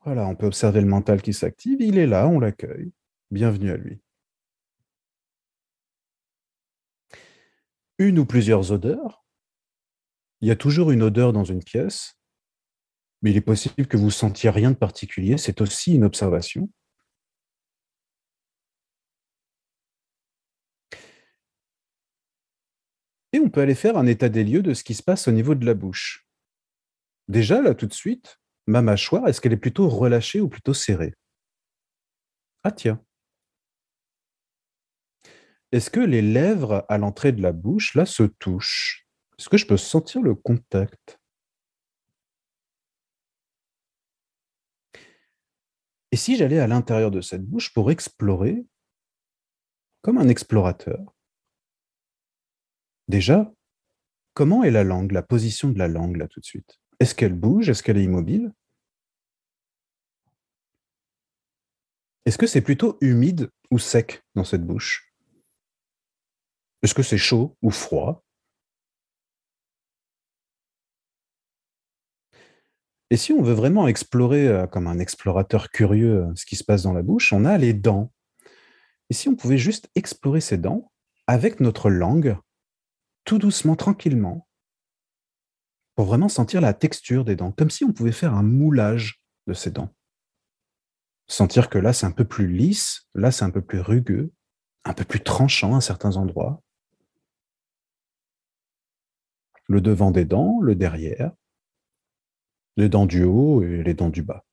Voilà, 0.05 0.27
on 0.27 0.35
peut 0.35 0.47
observer 0.47 0.81
le 0.81 0.89
mental 0.89 1.23
qui 1.23 1.33
s'active, 1.33 1.81
il 1.81 1.99
est 1.99 2.09
là, 2.09 2.27
on 2.27 2.41
l'accueille. 2.41 2.93
Bienvenue 3.31 3.71
à 3.71 3.77
lui. 3.77 4.01
Une 7.99 8.19
ou 8.19 8.27
plusieurs 8.27 8.73
odeurs, 8.73 9.24
il 10.45 10.49
y 10.49 10.51
a 10.51 10.57
toujours 10.57 10.91
une 10.91 11.03
odeur 11.03 11.33
dans 11.33 11.45
une 11.45 11.65
pièce, 11.65 12.19
mais 13.23 13.31
il 13.31 13.37
est 13.39 13.41
possible 13.41 13.87
que 13.87 13.97
vous 13.97 14.11
sentiez 14.11 14.51
rien 14.51 14.73
de 14.73 14.77
particulier. 14.77 15.39
C'est 15.39 15.63
aussi 15.63 15.95
une 15.95 16.05
observation. 16.05 16.69
Et 23.33 23.41
on 23.41 23.49
peut 23.49 23.63
aller 23.63 23.75
faire 23.75 23.97
un 23.97 24.05
état 24.05 24.29
des 24.29 24.45
lieux 24.45 24.61
de 24.61 24.75
ce 24.75 24.85
qui 24.85 24.93
se 24.93 25.03
passe 25.03 25.29
au 25.29 25.33
niveau 25.33 25.55
de 25.55 25.65
la 25.65 25.73
bouche. 25.73 26.29
Déjà, 27.29 27.63
là, 27.63 27.75
tout 27.75 27.87
de 27.87 27.95
suite, 27.95 28.39
ma 28.67 28.83
mâchoire, 28.83 29.27
est-ce 29.27 29.41
qu'elle 29.41 29.55
est 29.55 29.57
plutôt 29.57 29.89
relâchée 29.89 30.43
ou 30.43 30.51
plutôt 30.51 30.75
serrée? 30.75 31.15
Ah 32.65 32.71
tiens. 32.71 33.03
Est-ce 35.73 35.89
que 35.89 36.01
les 36.01 36.21
lèvres 36.21 36.85
à 36.91 36.99
l'entrée 36.99 37.33
de 37.33 37.41
la 37.41 37.53
bouche, 37.53 37.95
là, 37.95 38.05
se 38.05 38.25
touchent? 38.25 39.04
Est-ce 39.39 39.49
que 39.49 39.57
je 39.57 39.67
peux 39.67 39.77
sentir 39.77 40.23
le 40.23 40.35
contact? 40.35 41.21
Et 46.13 46.17
si 46.17 46.37
j'allais 46.37 46.61
à 46.61 46.69
l'intérieur 46.69 47.11
de 47.11 47.21
cette 47.21 47.45
bouche 47.45 47.73
pour 47.73 47.91
explorer, 47.91 48.65
comme 50.03 50.19
un 50.19 50.29
explorateur, 50.29 51.15
déjà, 53.09 53.53
comment 54.35 54.63
est 54.63 54.71
la 54.71 54.85
langue, 54.85 55.11
la 55.11 55.23
position 55.23 55.71
de 55.71 55.79
la 55.79 55.89
langue 55.89 56.17
là 56.17 56.29
tout 56.29 56.41
de 56.41 56.45
suite? 56.45 56.79
Est-ce 57.01 57.15
qu'elle 57.15 57.35
bouge? 57.35 57.69
Est-ce 57.69 57.83
qu'elle 57.83 57.99
est 57.99 58.05
immobile? 58.05 58.53
Est-ce 62.27 62.39
que 62.39 62.47
c'est 62.47 62.63
plutôt 62.63 62.97
humide 63.01 63.51
ou 63.71 63.79
sec 63.79 64.23
dans 64.35 64.45
cette 64.45 64.65
bouche? 64.65 65.13
Est-ce 66.83 66.95
que 66.95 67.03
c'est 67.03 67.19
chaud 67.19 67.57
ou 67.61 67.71
froid? 67.71 68.25
Et 73.15 73.17
si 73.17 73.33
on 73.33 73.43
veut 73.43 73.53
vraiment 73.53 73.87
explorer, 73.87 74.49
euh, 74.49 74.67
comme 74.67 74.89
un 74.89 74.99
explorateur 74.99 75.71
curieux, 75.71 76.25
euh, 76.25 76.35
ce 76.35 76.45
qui 76.45 76.57
se 76.57 76.65
passe 76.65 76.83
dans 76.83 76.93
la 76.93 77.03
bouche, 77.03 77.33
on 77.33 77.45
a 77.45 77.57
les 77.59 77.73
dents. 77.73 78.13
Et 79.09 79.15
si 79.15 79.29
on 79.29 79.37
pouvait 79.37 79.57
juste 79.57 79.89
explorer 79.95 80.41
ces 80.41 80.59
dents 80.59 80.91
avec 81.29 81.61
notre 81.61 81.91
langue, 81.91 82.37
tout 83.25 83.39
doucement, 83.39 83.77
tranquillement, 83.77 84.49
pour 85.95 86.07
vraiment 86.07 86.29
sentir 86.29 86.61
la 86.61 86.75
texture 86.75 87.25
des 87.25 87.37
dents, 87.37 87.53
comme 87.53 87.71
si 87.71 87.85
on 87.85 87.93
pouvait 87.93 88.11
faire 88.11 88.35
un 88.35 88.43
moulage 88.43 89.23
de 89.47 89.55
ces 89.55 89.71
dents. 89.71 89.95
Sentir 91.29 91.71
que 91.71 91.79
là, 91.79 91.93
c'est 91.93 92.07
un 92.07 92.11
peu 92.11 92.25
plus 92.25 92.49
lisse, 92.49 93.07
là, 93.15 93.31
c'est 93.31 93.45
un 93.45 93.51
peu 93.51 93.63
plus 93.63 93.79
rugueux, 93.79 94.33
un 94.85 94.93
peu 94.93 95.05
plus 95.05 95.21
tranchant 95.21 95.77
à 95.77 95.81
certains 95.81 96.17
endroits. 96.17 96.65
Le 99.69 99.81
devant 99.81 100.11
des 100.11 100.25
dents, 100.25 100.59
le 100.61 100.75
derrière, 100.75 101.31
les 102.77 102.89
dents 102.89 103.07
du 103.07 103.25
haut 103.25 103.63
et 103.63 103.83
les 103.83 103.95
dents 103.95 104.11
du 104.11 104.23
bas. 104.23 104.45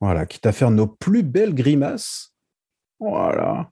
Voilà, 0.00 0.26
quitte 0.26 0.46
à 0.46 0.52
faire 0.52 0.70
nos 0.70 0.86
plus 0.86 1.22
belles 1.22 1.54
grimaces. 1.54 2.34
Voilà. 2.98 3.70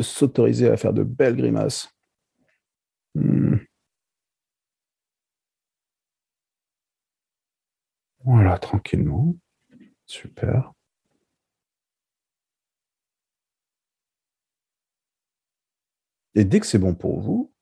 S'autoriser 0.00 0.68
à 0.68 0.76
faire 0.76 0.92
de 0.92 1.02
belles 1.02 1.36
grimaces. 1.36 1.90
Hmm. 3.14 3.56
Voilà, 8.24 8.58
tranquillement. 8.58 9.36
Super. 10.06 10.72
Et 16.34 16.44
dès 16.44 16.60
que 16.60 16.66
c'est 16.66 16.78
bon 16.78 16.94
pour 16.94 17.20
vous, 17.20 17.52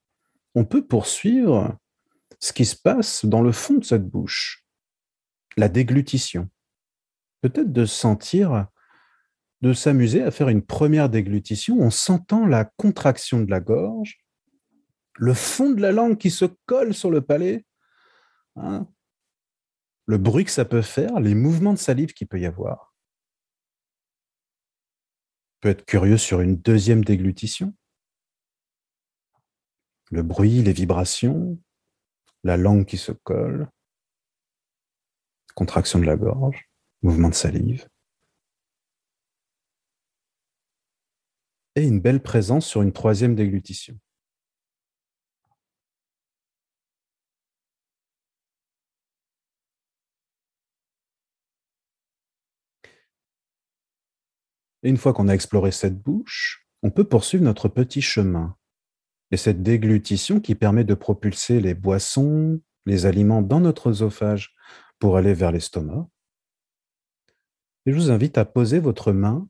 on 0.55 0.65
peut 0.65 0.85
poursuivre 0.85 1.79
ce 2.41 2.53
qui 2.53 2.65
se 2.65 2.77
passe 2.77 3.25
dans 3.25 3.43
le 3.43 3.53
fond 3.53 3.75
de 3.75 3.85
cette 3.85 4.07
bouche, 4.07 4.65
la 5.57 5.69
déglutition. 5.69 6.51
Peut-être 7.41 7.73
de 7.73 7.87
sentir, 7.87 8.67
de 9.61 9.73
s'amuser 9.73 10.23
à 10.23 10.31
faire 10.31 10.49
une 10.49 10.65
première 10.65 11.09
déglutition 11.09 11.81
en 11.81 11.91
sentant 11.91 12.47
la 12.47 12.65
contraction 12.65 13.41
de 13.41 13.51
la 13.51 13.61
gorge, 13.61 14.25
le 15.17 15.35
fond 15.35 15.71
de 15.71 15.81
la 15.81 15.93
langue 15.93 16.19
qui 16.19 16.31
se 16.31 16.45
colle 16.67 16.93
sur 16.93 17.11
le 17.11 17.21
palais, 17.21 17.65
hein, 18.57 18.87
le 20.07 20.19
bruit 20.19 20.45
que 20.45 20.51
ça 20.51 20.65
peut 20.65 20.83
faire, 20.83 21.21
les 21.21 21.35
mouvements 21.35 21.73
de 21.73 21.79
salive 21.79 22.13
qu'il 22.13 22.29
peut 22.29 22.41
y 22.41 22.47
avoir. 22.47 22.95
peut 25.61 25.71
être 25.71 25.87
curieux 25.87 26.19
sur 26.19 26.43
une 26.43 26.57
deuxième 26.57 27.05
déglutition. 27.05 27.75
Le 30.11 30.23
bruit, 30.23 30.63
les 30.63 30.75
vibrations, 30.75 31.59
la 32.45 32.57
langue 32.57 32.85
qui 32.85 32.99
se 32.99 33.13
colle, 33.13 33.69
contraction 35.55 35.99
de 35.99 36.05
la 36.05 36.17
gorge, 36.17 36.71
mouvement 37.03 37.31
de 37.31 37.35
salive. 37.35 37.89
Et 41.77 41.85
une 41.85 42.01
belle 42.01 42.23
présence 42.23 42.67
sur 42.67 42.83
une 42.83 42.93
troisième 42.93 43.35
déglutition. 43.35 43.99
Et 54.83 54.91
une 54.91 54.99
fois 54.99 55.15
qu'on 55.15 55.29
a 55.29 55.35
exploré 55.35 55.73
cette 55.73 55.99
bouche, 55.99 56.67
on 56.83 56.91
peut 56.91 57.09
poursuivre 57.09 57.43
notre 57.43 57.69
petit 57.69 58.03
chemin. 58.03 58.55
Et 59.31 59.37
cette 59.37 59.63
déglutition 59.63 60.41
qui 60.41 60.55
permet 60.55 60.85
de 60.85 60.95
propulser 60.95 61.61
les 61.61 61.75
boissons, 61.75 62.61
les 62.87 63.07
aliments 63.07 63.43
dans 63.43 63.61
notre 63.61 63.91
œsophage 63.91 64.55
pour 64.99 65.17
aller 65.17 65.35
vers 65.35 65.53
l'estomac. 65.53 66.09
Et 67.87 67.93
je 67.93 67.97
vous 67.97 68.11
invite 68.11 68.39
à 68.39 68.45
poser 68.45 68.79
votre 68.79 69.13
main 69.13 69.49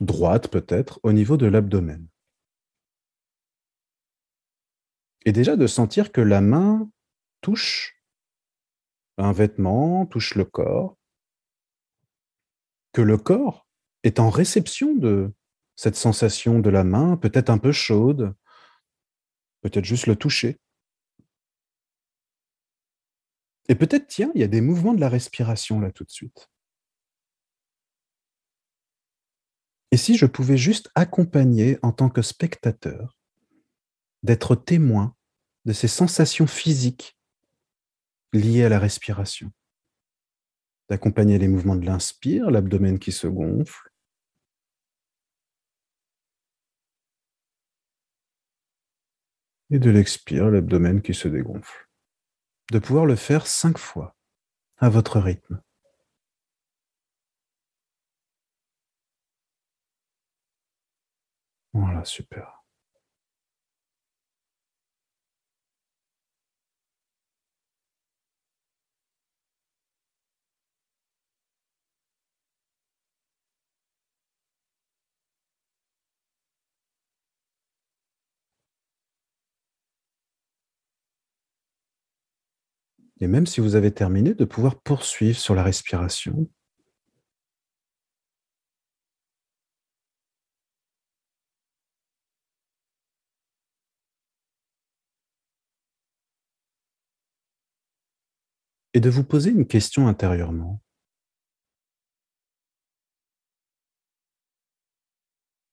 droite 0.00 0.48
peut-être 0.48 1.00
au 1.02 1.12
niveau 1.12 1.36
de 1.36 1.46
l'abdomen. 1.46 2.06
Et 5.24 5.32
déjà 5.32 5.56
de 5.56 5.66
sentir 5.66 6.12
que 6.12 6.20
la 6.20 6.40
main 6.40 6.88
touche 7.40 7.98
un 9.18 9.32
vêtement, 9.32 10.06
touche 10.06 10.34
le 10.36 10.44
corps, 10.44 10.96
que 12.92 13.02
le 13.02 13.18
corps 13.18 13.66
est 14.04 14.20
en 14.20 14.30
réception 14.30 14.94
de 14.94 15.32
cette 15.76 15.96
sensation 15.96 16.60
de 16.60 16.70
la 16.70 16.84
main, 16.84 17.16
peut-être 17.16 17.50
un 17.50 17.58
peu 17.58 17.72
chaude, 17.72 18.34
peut-être 19.68 19.84
juste 19.84 20.06
le 20.06 20.16
toucher. 20.16 20.58
Et 23.68 23.74
peut-être, 23.74 24.06
tiens, 24.06 24.30
il 24.34 24.40
y 24.40 24.44
a 24.44 24.48
des 24.48 24.60
mouvements 24.60 24.94
de 24.94 25.00
la 25.00 25.08
respiration 25.08 25.78
là 25.80 25.92
tout 25.92 26.04
de 26.04 26.10
suite. 26.10 26.50
Et 29.90 29.96
si 29.96 30.16
je 30.16 30.26
pouvais 30.26 30.56
juste 30.56 30.90
accompagner 30.94 31.78
en 31.82 31.92
tant 31.92 32.10
que 32.10 32.22
spectateur, 32.22 33.16
d'être 34.22 34.56
témoin 34.56 35.14
de 35.64 35.72
ces 35.72 35.88
sensations 35.88 36.46
physiques 36.46 37.18
liées 38.32 38.64
à 38.64 38.68
la 38.68 38.78
respiration, 38.78 39.50
d'accompagner 40.88 41.38
les 41.38 41.48
mouvements 41.48 41.76
de 41.76 41.86
l'inspire, 41.86 42.50
l'abdomen 42.50 42.98
qui 42.98 43.12
se 43.12 43.26
gonfle, 43.26 43.87
et 49.70 49.78
de 49.78 49.90
l'expire, 49.90 50.50
l'abdomen 50.50 51.02
qui 51.02 51.14
se 51.14 51.28
dégonfle. 51.28 51.88
De 52.70 52.78
pouvoir 52.78 53.06
le 53.06 53.16
faire 53.16 53.46
cinq 53.46 53.78
fois 53.78 54.16
à 54.78 54.88
votre 54.88 55.18
rythme. 55.20 55.60
Voilà, 61.72 62.04
super. 62.04 62.57
Et 83.20 83.26
même 83.26 83.46
si 83.46 83.60
vous 83.60 83.74
avez 83.74 83.92
terminé, 83.92 84.34
de 84.34 84.44
pouvoir 84.44 84.80
poursuivre 84.80 85.38
sur 85.38 85.54
la 85.54 85.62
respiration. 85.62 86.48
Et 98.94 99.00
de 99.00 99.10
vous 99.10 99.24
poser 99.24 99.50
une 99.50 99.66
question 99.66 100.08
intérieurement. 100.08 100.80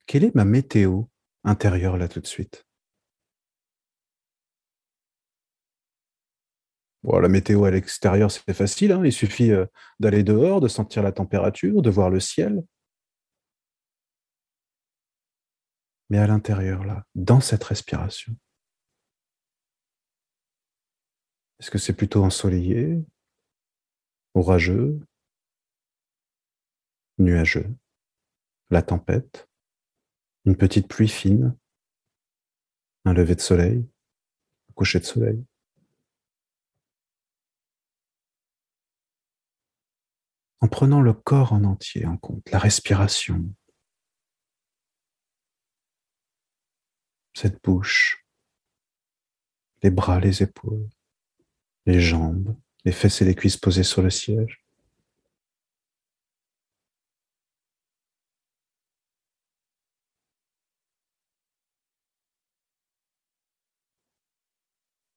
Quelle 0.07 0.23
est 0.23 0.35
ma 0.35 0.45
météo 0.45 1.03
intérieure 1.43 1.97
là 1.97 2.07
tout 2.07 2.19
de 2.19 2.27
suite? 2.27 2.65
La 7.13 7.29
météo 7.29 7.65
à 7.65 7.71
l'extérieur, 7.71 8.31
c'est 8.31 8.53
facile. 8.53 8.91
Hein. 8.91 9.01
Il 9.05 9.13
suffit 9.13 9.51
euh, 9.51 9.65
d'aller 9.99 10.23
dehors, 10.23 10.61
de 10.61 10.67
sentir 10.67 11.03
la 11.03 11.11
température, 11.11 11.81
de 11.81 11.89
voir 11.89 12.09
le 12.09 12.19
ciel. 12.19 12.63
Mais 16.09 16.17
à 16.17 16.27
l'intérieur, 16.27 16.83
là, 16.83 17.05
dans 17.15 17.41
cette 17.41 17.63
respiration, 17.63 18.35
est-ce 21.59 21.71
que 21.71 21.77
c'est 21.77 21.93
plutôt 21.93 22.23
ensoleillé, 22.23 23.03
orageux, 24.33 24.99
nuageux, 27.17 27.73
la 28.69 28.81
tempête, 28.81 29.47
une 30.45 30.57
petite 30.57 30.87
pluie 30.87 31.07
fine, 31.07 31.57
un 33.05 33.13
lever 33.13 33.35
de 33.35 33.41
soleil, 33.41 33.87
un 34.69 34.73
coucher 34.73 34.99
de 34.99 35.05
soleil? 35.05 35.43
En 40.61 40.67
prenant 40.67 41.01
le 41.01 41.13
corps 41.13 41.53
en 41.53 41.63
entier 41.63 42.05
en 42.05 42.17
compte, 42.17 42.49
la 42.51 42.59
respiration, 42.59 43.53
cette 47.33 47.61
bouche, 47.63 48.25
les 49.83 49.91
bras, 49.91 50.19
les 50.19 50.41
épaules, 50.41 50.89
les 51.85 51.99
jambes, 51.99 52.57
les 52.85 52.91
fesses 52.91 53.21
et 53.21 53.25
les 53.25 53.35
cuisses 53.35 53.57
posées 53.57 53.83
sur 53.83 54.01
le 54.01 54.09
siège. 54.09 54.65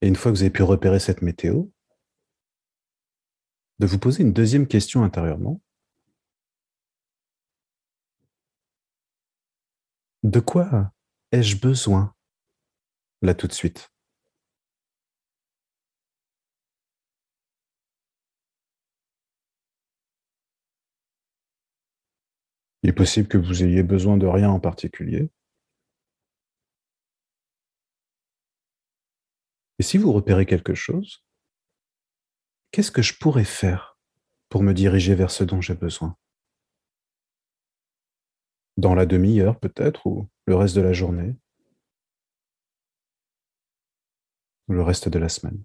Et 0.00 0.08
une 0.08 0.16
fois 0.16 0.30
que 0.30 0.36
vous 0.36 0.42
avez 0.42 0.50
pu 0.50 0.62
repérer 0.62 1.00
cette 1.00 1.22
météo, 1.22 1.64
de 3.78 3.86
vous 3.86 3.98
poser 3.98 4.22
une 4.22 4.32
deuxième 4.32 4.66
question 4.66 5.04
intérieurement. 5.04 5.60
De 10.22 10.40
quoi 10.40 10.92
ai-je 11.32 11.56
besoin 11.60 12.14
là 13.22 13.34
tout 13.34 13.46
de 13.46 13.52
suite? 13.52 13.90
Il 22.82 22.90
est 22.90 22.92
possible 22.92 23.28
que 23.28 23.38
vous 23.38 23.62
ayez 23.62 23.82
besoin 23.82 24.16
de 24.16 24.26
rien 24.26 24.50
en 24.50 24.60
particulier. 24.60 25.30
Et 29.78 29.82
si 29.82 29.98
vous 29.98 30.12
repérez 30.12 30.46
quelque 30.46 30.74
chose, 30.74 31.24
qu'est-ce 32.70 32.90
que 32.90 33.02
je 33.02 33.14
pourrais 33.18 33.44
faire 33.44 33.98
pour 34.48 34.62
me 34.62 34.72
diriger 34.72 35.14
vers 35.14 35.30
ce 35.30 35.44
dont 35.44 35.60
j'ai 35.60 35.74
besoin? 35.74 36.16
Dans 38.78 38.94
la 38.94 39.04
demi-heure 39.04 39.58
peut-être, 39.60 40.06
ou 40.06 40.26
le 40.46 40.54
reste 40.56 40.74
de 40.76 40.80
la 40.80 40.94
journée, 40.94 41.36
ou 44.68 44.72
le 44.72 44.82
reste 44.82 45.08
de 45.08 45.18
la 45.18 45.28
semaine? 45.28 45.64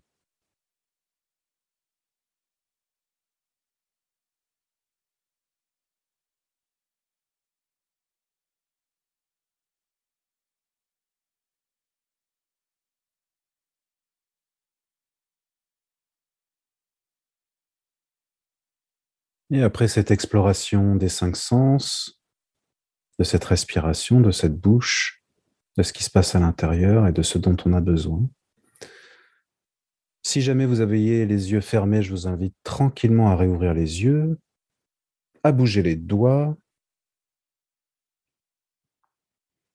Et 19.53 19.61
après 19.61 19.87
cette 19.87 20.09
exploration 20.09 20.95
des 20.95 21.09
cinq 21.09 21.35
sens, 21.35 22.19
de 23.19 23.23
cette 23.23 23.43
respiration, 23.43 24.19
de 24.19 24.31
cette 24.31 24.59
bouche, 24.59 25.23
de 25.77 25.83
ce 25.83 25.93
qui 25.93 26.03
se 26.03 26.09
passe 26.09 26.33
à 26.33 26.39
l'intérieur 26.39 27.05
et 27.05 27.11
de 27.11 27.21
ce 27.21 27.37
dont 27.37 27.55
on 27.63 27.73
a 27.73 27.79
besoin, 27.79 28.27
si 30.23 30.41
jamais 30.41 30.65
vous 30.65 30.81
avez 30.81 31.27
les 31.27 31.51
yeux 31.51 31.61
fermés, 31.61 32.01
je 32.01 32.09
vous 32.09 32.27
invite 32.27 32.55
tranquillement 32.63 33.29
à 33.29 33.35
réouvrir 33.35 33.75
les 33.75 34.01
yeux, 34.01 34.39
à 35.43 35.51
bouger 35.51 35.83
les 35.83 35.97
doigts, 35.97 36.57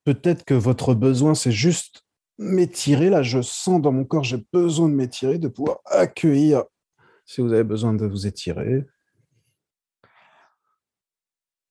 peut-être 0.02 0.44
que 0.44 0.54
votre 0.54 0.92
besoin, 0.94 1.36
c'est 1.36 1.52
juste 1.52 2.02
m'étirer. 2.36 3.10
Là, 3.10 3.22
je 3.22 3.42
sens 3.42 3.80
dans 3.80 3.92
mon 3.92 4.04
corps, 4.04 4.24
j'ai 4.24 4.44
besoin 4.52 4.88
de 4.88 4.94
m'étirer, 4.94 5.38
de 5.38 5.46
pouvoir 5.46 5.78
accueillir 5.84 6.64
si 7.26 7.42
vous 7.42 7.52
avez 7.52 7.62
besoin 7.62 7.94
de 7.94 8.06
vous 8.06 8.26
étirer. 8.26 8.84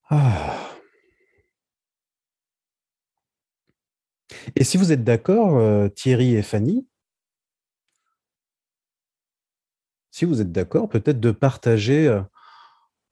Ah. 0.10 0.78
Et 4.56 4.64
si 4.64 4.78
vous 4.78 4.92
êtes 4.92 5.04
d'accord, 5.04 5.58
euh, 5.58 5.90
Thierry 5.90 6.36
et 6.36 6.42
Fanny, 6.42 6.88
si 10.12 10.26
vous 10.26 10.42
êtes 10.42 10.52
d'accord, 10.52 10.90
peut-être 10.90 11.20
de 11.20 11.32
partager, 11.32 12.08
euh, 12.08 12.22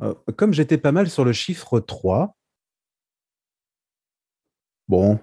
euh, 0.02 0.14
comme 0.38 0.54
j'étais 0.54 0.78
pas 0.78 0.92
mal 0.92 1.10
sur 1.10 1.26
le 1.26 1.34
chiffre 1.34 1.80
3, 1.80 2.36
bon, 4.88 5.20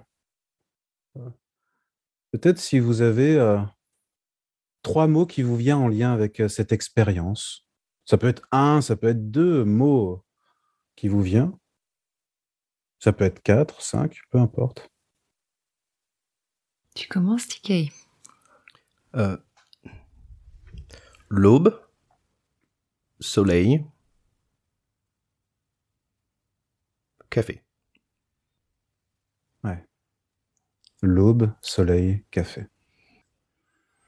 peut-être 2.33 2.59
si 2.59 2.79
vous 2.79 3.01
avez 3.01 3.39
trois 4.83 5.07
mots 5.07 5.27
qui 5.27 5.43
vous 5.43 5.57
viennent 5.57 5.79
en 5.79 5.89
lien 5.89 6.13
avec 6.13 6.43
cette 6.49 6.73
expérience. 6.73 7.67
Ça 8.05 8.19
peut 8.19 8.29
être 8.29 8.43
un, 8.51 8.81
ça 8.81 8.97
peut 8.97 9.09
être 9.09 9.31
deux 9.31 9.65
mots 9.65 10.25
qui 10.97 11.09
vous 11.09 11.23
viennent. 11.23 11.53
Ça 13.03 13.13
peut 13.13 13.25
être 13.25 13.43
4, 13.43 13.83
5, 13.83 14.17
peu 14.31 14.39
importe. 14.39 14.89
Tu 16.95 17.09
commences, 17.09 17.49
TK 17.49 17.91
euh, 19.17 19.37
L'aube, 21.29 21.83
soleil, 23.19 23.85
café. 27.29 27.65
Ouais. 29.65 29.85
L'aube, 31.03 31.53
soleil, 31.61 32.25
café. 32.31 32.69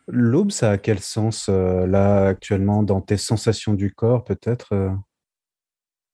L'aube, 0.07 0.53
ça 0.53 0.71
a 0.71 0.79
quel 0.79 1.01
sens 1.01 1.49
euh, 1.49 1.85
là 1.89 2.29
actuellement 2.29 2.85
dans 2.85 3.01
tes 3.01 3.17
sensations 3.17 3.75
du 3.75 3.93
corps 3.93 4.23
peut-être 4.23 4.73
euh? 4.73 4.95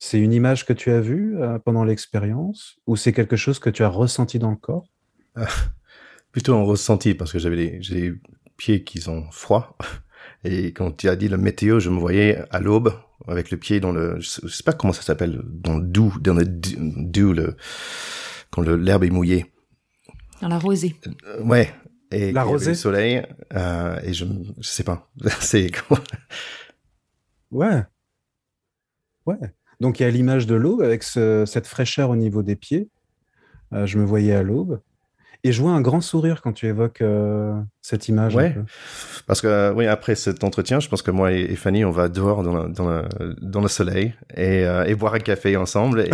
C'est 0.02 0.18
une 0.18 0.32
image 0.32 0.64
que 0.64 0.72
tu 0.72 0.90
as 0.90 1.00
vue 1.00 1.38
euh, 1.38 1.58
pendant 1.58 1.84
l'expérience 1.84 2.78
ou 2.86 2.96
c'est 2.96 3.12
quelque 3.12 3.36
chose 3.36 3.58
que 3.58 3.68
tu 3.68 3.84
as 3.84 3.88
ressenti 3.88 4.38
dans 4.38 4.50
le 4.50 4.56
corps? 4.56 4.86
Plutôt 6.32 6.54
en 6.54 6.64
ressenti 6.64 7.12
parce 7.12 7.32
que 7.32 7.38
j'avais 7.38 7.78
les, 7.78 8.14
pieds 8.56 8.82
qui 8.82 9.00
sont 9.00 9.30
froids. 9.30 9.76
Et 10.44 10.72
quand 10.72 10.96
tu 10.96 11.08
as 11.10 11.16
dit 11.16 11.28
le 11.28 11.36
météo, 11.36 11.80
je 11.80 11.90
me 11.90 11.98
voyais 11.98 12.42
à 12.50 12.60
l'aube 12.60 12.94
avec 13.28 13.50
le 13.50 13.58
pied 13.58 13.78
dans 13.78 13.92
le, 13.92 14.18
je 14.20 14.48
sais 14.48 14.62
pas 14.62 14.72
comment 14.72 14.94
ça 14.94 15.02
s'appelle, 15.02 15.42
dans 15.44 15.76
le 15.76 15.84
doux, 15.84 16.14
dans 16.18 16.34
le 16.34 16.46
doux, 16.46 17.34
le, 17.34 17.56
quand 18.50 18.62
l'herbe 18.62 19.04
est 19.04 19.10
mouillée. 19.10 19.52
Dans 20.40 20.48
la 20.48 20.58
rosée. 20.58 20.96
Euh, 21.26 21.42
ouais. 21.42 21.74
Et 22.10 22.32
la 22.32 22.44
rosée. 22.44 22.70
Le 22.70 22.74
soleil, 22.74 23.22
euh, 23.54 24.00
et 24.02 24.14
je, 24.14 24.24
je 24.58 24.66
sais 24.66 24.84
pas. 24.84 25.10
c'est 25.40 25.70
Ouais. 27.50 27.82
Ouais. 29.26 29.36
Donc 29.80 30.00
il 30.00 30.02
y 30.02 30.06
a 30.06 30.10
l'image 30.10 30.46
de 30.46 30.54
l'aube 30.54 30.82
avec 30.82 31.02
cette 31.02 31.66
fraîcheur 31.66 32.10
au 32.10 32.16
niveau 32.16 32.42
des 32.42 32.56
pieds. 32.56 32.88
Euh, 33.72 33.86
je 33.86 33.98
me 33.98 34.04
voyais 34.04 34.34
à 34.34 34.42
l'aube. 34.42 34.80
Et 35.42 35.52
je 35.52 35.62
vois 35.62 35.70
un 35.70 35.80
grand 35.80 36.02
sourire 36.02 36.42
quand 36.42 36.52
tu 36.52 36.66
évoques 36.66 37.00
euh, 37.00 37.58
cette 37.80 38.08
image. 38.08 38.34
Ouais, 38.34 38.54
parce 39.26 39.40
que 39.40 39.72
oui, 39.72 39.86
après 39.86 40.14
cet 40.14 40.44
entretien, 40.44 40.80
je 40.80 40.88
pense 40.88 41.00
que 41.00 41.10
moi 41.10 41.32
et, 41.32 41.56
Fanny, 41.56 41.82
on 41.82 41.90
va 41.90 42.10
dehors 42.10 42.42
dans, 42.42 42.68
dans, 42.68 43.04
dans 43.40 43.60
le 43.62 43.68
soleil 43.68 44.12
et, 44.36 44.66
euh, 44.66 44.84
et, 44.84 44.94
boire 44.94 45.14
un 45.14 45.18
café 45.18 45.56
ensemble. 45.56 46.00
Et, 46.02 46.10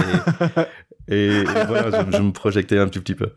et, 1.09 1.43
voilà, 1.67 2.05
je, 2.05 2.17
je, 2.17 2.23
me 2.23 2.31
projetais 2.31 2.79
un 2.79 2.87
petit, 2.87 3.01
petit 3.01 3.17
peu. 3.17 3.33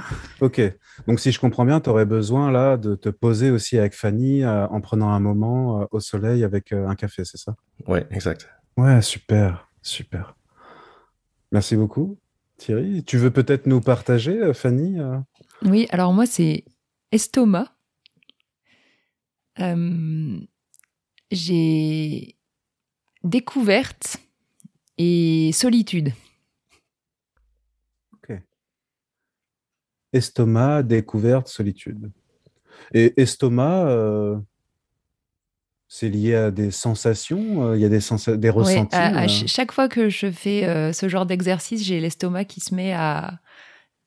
Ok. 0.40 0.60
Donc, 1.06 1.20
si 1.20 1.32
je 1.32 1.40
comprends 1.40 1.64
bien, 1.64 1.80
tu 1.80 1.90
aurais 1.90 2.04
besoin 2.04 2.50
là 2.50 2.76
de 2.76 2.94
te 2.94 3.08
poser 3.08 3.50
aussi 3.50 3.78
avec 3.78 3.94
Fanny 3.94 4.42
euh, 4.42 4.66
en 4.68 4.80
prenant 4.80 5.10
un 5.10 5.20
moment 5.20 5.82
euh, 5.82 5.84
au 5.90 6.00
soleil 6.00 6.44
avec 6.44 6.72
euh, 6.72 6.88
un 6.88 6.94
café, 6.94 7.24
c'est 7.24 7.38
ça? 7.38 7.56
Ouais, 7.86 8.06
exact. 8.10 8.48
Ouais, 8.76 9.00
super, 9.02 9.68
super. 9.82 10.36
Merci 11.52 11.76
beaucoup, 11.76 12.18
Thierry. 12.58 13.04
Tu 13.04 13.18
veux 13.18 13.30
peut-être 13.30 13.66
nous 13.66 13.80
partager, 13.80 14.52
Fanny 14.52 14.98
Oui, 15.62 15.86
alors 15.90 16.12
moi, 16.12 16.26
c'est 16.26 16.64
estomac. 17.12 17.72
J'ai 21.30 22.36
découverte 23.24 24.18
et 24.98 25.50
solitude. 25.52 26.12
Estomac, 30.16 30.82
découverte, 30.82 31.48
solitude. 31.48 32.10
Et 32.94 33.20
estomac, 33.20 33.86
euh, 33.88 34.36
c'est 35.88 36.08
lié 36.08 36.34
à 36.34 36.50
des 36.50 36.70
sensations, 36.70 37.70
euh, 37.70 37.76
il 37.76 37.82
y 37.82 37.84
a 37.84 37.88
des, 37.88 38.00
des 38.38 38.50
ressentis. 38.50 38.96
à, 38.96 39.24
euh? 39.24 39.28
chaque 39.28 39.72
fois 39.72 39.88
que 39.88 40.08
je 40.08 40.30
fais 40.30 40.92
ce 40.92 41.08
genre 41.08 41.26
d'exercice, 41.26 41.84
j'ai 41.84 42.00
l'estomac 42.00 42.44
qui 42.44 42.60
se 42.60 42.74
met 42.74 42.92
à, 42.92 43.38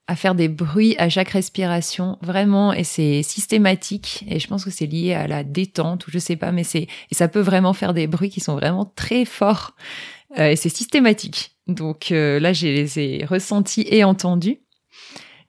à 0.08 0.16
faire 0.16 0.36
des 0.36 0.48
bruits 0.48 0.96
à 0.98 1.10
chaque 1.10 1.30
respiration, 1.30 2.18
vraiment, 2.22 2.74
et 2.74 2.84
c'est 2.84 3.24
systématique. 3.24 4.26
Et 4.28 4.40
je 4.40 4.48
pense 4.48 4.66
que 4.66 4.72
c'est 4.72 4.88
lié 4.88 5.14
à 5.14 5.28
la 5.28 5.44
détente, 5.44 6.08
ou 6.08 6.12
je 6.12 6.20
sais 6.20 6.36
pas, 6.36 6.52
mais 6.52 6.64
c'est 6.64 6.88
et 7.12 7.16
ça 7.16 7.28
peut 7.28 7.42
vraiment 7.42 7.74
faire 7.74 7.94
des 7.94 8.08
bruits 8.08 8.30
qui 8.30 8.40
sont 8.40 8.56
vraiment 8.56 8.86
très 8.86 9.26
forts. 9.26 9.76
et 10.36 10.56
c'est 10.56 10.70
systématique. 10.70 11.56
Donc 11.68 12.10
là, 12.10 12.54
j'ai 12.54 12.74
les 12.74 13.00
ai 13.00 13.26
ressentis 13.26 13.86
et 13.90 14.04
entendus. 14.04 14.60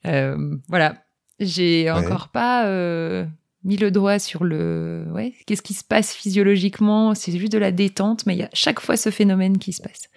Euh, 0.07 0.57
voilà, 0.69 1.05
j'ai 1.39 1.91
encore 1.91 2.29
pas 2.29 2.67
euh, 2.67 3.27
mis 3.65 3.77
le 3.77 3.91
doigt 3.91 4.19
sur 4.19 4.45
le. 4.45 5.07
Ouais, 5.13 5.35
qu'est-ce 5.47 5.63
qui 5.63 5.75
se 5.75 5.85
passe 5.85 6.13
physiologiquement 6.13 7.15
C'est 7.15 7.37
juste 7.37 7.53
de 7.53 7.59
la 7.59 7.73
détente, 7.73 8.27
mais 8.27 8.35
il 8.35 8.39
y 8.39 8.45
a 8.45 8.51
chaque 8.53 8.81
fois 8.81 8.97
ce 8.97 9.11
phénomène 9.11 9.59
qui 9.59 9.73
se 9.73 9.83
passe. 9.83 10.09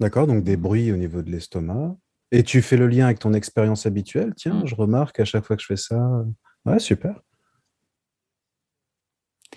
D'accord, 0.00 0.26
donc 0.26 0.44
des 0.44 0.56
bruits 0.56 0.92
au 0.92 0.96
niveau 0.96 1.22
de 1.22 1.30
l'estomac. 1.30 1.96
Et 2.32 2.42
tu 2.42 2.60
fais 2.60 2.76
le 2.76 2.88
lien 2.88 3.06
avec 3.06 3.20
ton 3.20 3.32
expérience 3.34 3.86
habituelle 3.86 4.34
Tiens, 4.36 4.62
mm. 4.62 4.66
je 4.66 4.74
remarque 4.74 5.20
à 5.20 5.24
chaque 5.24 5.44
fois 5.44 5.56
que 5.56 5.62
je 5.62 5.66
fais 5.66 5.76
ça. 5.76 6.24
Ouais, 6.64 6.78
super. 6.78 7.20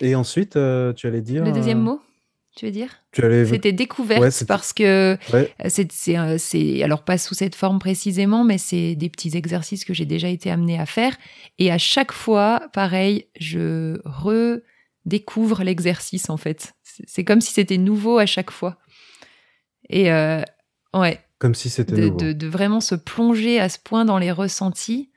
Et 0.00 0.14
ensuite, 0.14 0.56
euh, 0.56 0.92
tu 0.92 1.06
allais 1.06 1.20
dire. 1.20 1.44
Le 1.44 1.52
deuxième 1.52 1.80
mot? 1.80 2.00
Tu 2.60 2.66
veux 2.66 2.72
dire? 2.72 2.90
C'était 3.14 3.72
découverte 3.72 4.44
parce 4.46 4.74
que 4.74 5.16
c'est 5.70 6.82
alors 6.82 7.04
pas 7.06 7.16
sous 7.16 7.32
cette 7.32 7.54
forme 7.54 7.78
précisément, 7.78 8.44
mais 8.44 8.58
c'est 8.58 8.96
des 8.96 9.08
petits 9.08 9.34
exercices 9.34 9.86
que 9.86 9.94
j'ai 9.94 10.04
déjà 10.04 10.28
été 10.28 10.50
amenée 10.50 10.78
à 10.78 10.84
faire. 10.84 11.16
Et 11.58 11.72
à 11.72 11.78
chaque 11.78 12.12
fois, 12.12 12.68
pareil, 12.74 13.28
je 13.38 13.98
redécouvre 14.04 15.64
l'exercice 15.64 16.28
en 16.28 16.36
fait. 16.36 16.74
C'est 17.06 17.24
comme 17.24 17.40
si 17.40 17.54
c'était 17.54 17.78
nouveau 17.78 18.18
à 18.18 18.26
chaque 18.26 18.50
fois. 18.50 18.76
Et 19.88 20.12
euh, 20.12 20.42
ouais. 20.92 21.18
Comme 21.38 21.54
si 21.54 21.70
c'était 21.70 21.96
nouveau. 21.96 22.18
De, 22.18 22.32
de, 22.34 22.46
vraiment 22.46 22.82
se 22.82 22.94
plonger 22.94 23.58
à 23.58 23.70
ce 23.70 23.78
point 23.82 24.04
dans 24.04 24.18
les 24.18 24.32
ressentis 24.32 25.09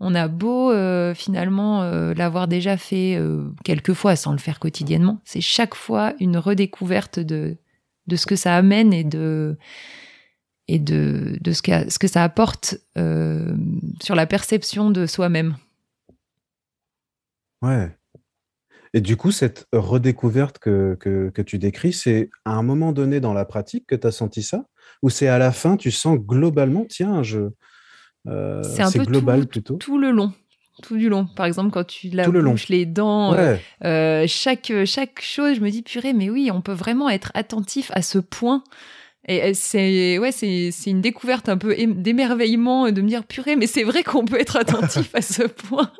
on 0.00 0.14
a 0.14 0.28
beau 0.28 0.70
euh, 0.70 1.14
finalement 1.14 1.82
euh, 1.82 2.14
l'avoir 2.14 2.48
déjà 2.48 2.76
fait 2.76 3.16
euh, 3.16 3.50
quelques 3.64 3.94
fois 3.94 4.16
sans 4.16 4.32
le 4.32 4.38
faire 4.38 4.60
quotidiennement, 4.60 5.20
c'est 5.24 5.40
chaque 5.40 5.74
fois 5.74 6.14
une 6.20 6.36
redécouverte 6.36 7.18
de, 7.18 7.56
de 8.06 8.16
ce 8.16 8.26
que 8.26 8.36
ça 8.36 8.56
amène 8.56 8.92
et 8.92 9.04
de, 9.04 9.56
et 10.68 10.78
de, 10.78 11.36
de 11.40 11.52
ce, 11.52 11.62
que, 11.62 11.90
ce 11.90 11.98
que 11.98 12.08
ça 12.08 12.22
apporte 12.22 12.78
sur 14.00 14.14
la 14.14 14.26
perception 14.26 14.90
de 14.90 15.06
soi-même. 15.06 15.56
Ouais. 17.62 17.90
Et 18.94 19.00
du 19.00 19.16
coup, 19.16 19.32
cette 19.32 19.66
redécouverte 19.72 20.58
que, 20.58 20.96
que, 20.98 21.30
que 21.30 21.42
tu 21.42 21.58
décris, 21.58 21.92
c'est 21.92 22.30
à 22.44 22.52
un 22.52 22.62
moment 22.62 22.92
donné 22.92 23.20
dans 23.20 23.34
la 23.34 23.44
pratique 23.44 23.86
que 23.86 23.94
tu 23.94 24.06
as 24.06 24.12
senti 24.12 24.42
ça? 24.42 24.66
Ou 25.02 25.10
c'est 25.10 25.28
à 25.28 25.38
la 25.38 25.52
fin, 25.52 25.76
tu 25.76 25.90
sens 25.90 26.18
globalement, 26.18 26.86
tiens, 26.88 27.22
je, 27.22 27.50
c'est 28.24 28.82
un 28.82 28.90
peu 28.90 29.04
global 29.04 29.42
tout, 29.42 29.48
plutôt. 29.48 29.76
Tout 29.76 29.98
le 29.98 30.10
long 30.10 30.32
tout 30.82 30.96
du 30.96 31.08
long. 31.08 31.26
Par 31.26 31.46
exemple, 31.46 31.70
quand 31.70 31.84
tu 31.84 32.08
la 32.10 32.28
bouche, 32.28 32.68
les 32.68 32.86
dents, 32.86 33.34
euh, 33.34 33.56
euh, 33.84 34.24
chaque, 34.26 34.72
chaque 34.84 35.20
chose, 35.20 35.56
je 35.56 35.60
me 35.60 35.70
dis, 35.70 35.82
purée, 35.82 36.12
mais 36.12 36.30
oui, 36.30 36.50
on 36.52 36.60
peut 36.60 36.72
vraiment 36.72 37.08
être 37.08 37.30
attentif 37.34 37.90
à 37.94 38.02
ce 38.02 38.18
point. 38.18 38.62
Et 39.26 39.52
c'est 39.52 40.18
ouais, 40.18 40.32
c'est 40.32 40.72
une 40.86 41.02
découverte 41.02 41.48
un 41.50 41.58
peu 41.58 41.74
d'émerveillement 41.76 42.90
de 42.90 43.02
me 43.02 43.08
dire, 43.08 43.24
purée, 43.24 43.56
mais 43.56 43.66
c'est 43.66 43.82
vrai 43.82 44.02
qu'on 44.02 44.24
peut 44.24 44.40
être 44.40 44.56
attentif 44.56 45.14
à 45.14 45.20
ce 45.20 45.42
point. 45.42 45.92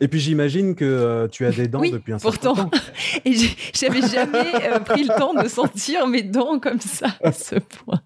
Et 0.00 0.08
puis 0.08 0.18
j'imagine 0.18 0.74
que 0.74 1.28
tu 1.30 1.44
as 1.44 1.50
des 1.50 1.68
dents 1.68 1.82
depuis 1.82 2.14
un 2.14 2.18
certain 2.18 2.54
temps. 2.54 2.70
Et 3.26 3.34
j'avais 3.74 4.00
jamais 4.00 4.80
pris 4.86 5.02
le 5.02 5.18
temps 5.18 5.34
de 5.34 5.46
sentir 5.46 6.06
mes 6.06 6.22
dents 6.22 6.58
comme 6.58 6.80
ça 6.80 7.08
à 7.22 7.32
ce 7.32 7.56
point. 7.56 8.00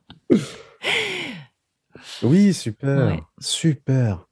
Oui, 2.23 2.55
super, 2.55 3.19
super. 3.41 4.29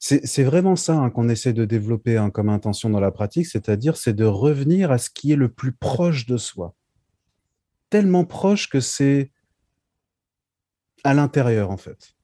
C'est 0.00 0.44
vraiment 0.44 0.76
ça 0.76 0.94
hein, 0.94 1.10
qu'on 1.10 1.28
essaie 1.28 1.52
de 1.52 1.64
développer 1.64 2.16
hein, 2.16 2.30
comme 2.30 2.48
intention 2.48 2.88
dans 2.88 3.00
la 3.00 3.10
pratique, 3.10 3.46
c'est-à-dire 3.46 3.96
c'est 3.96 4.12
de 4.12 4.24
revenir 4.24 4.92
à 4.92 4.98
ce 4.98 5.10
qui 5.10 5.32
est 5.32 5.36
le 5.36 5.48
plus 5.48 5.72
proche 5.72 6.26
de 6.26 6.36
soi. 6.36 6.74
tellement 7.90 8.24
proche 8.24 8.68
que 8.68 8.80
c'est 8.80 9.32
à 11.04 11.14
l'intérieur, 11.14 11.70
en 11.70 11.76
fait. 11.76 12.14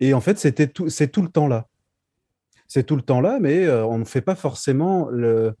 Et 0.00 0.12
en 0.12 0.20
fait, 0.20 0.38
c'était 0.38 0.66
tout, 0.66 0.88
c'est 0.88 1.08
tout 1.08 1.22
le 1.22 1.28
temps 1.28 1.46
là. 1.46 1.66
C'est 2.66 2.84
tout 2.84 2.96
le 2.96 3.02
temps 3.02 3.20
là, 3.20 3.38
mais 3.40 3.64
euh, 3.64 3.84
on 3.86 3.98
ne 3.98 4.04
fait 4.04 4.22
pas 4.22 4.34
forcément 4.34 5.08
euh, 5.12 5.52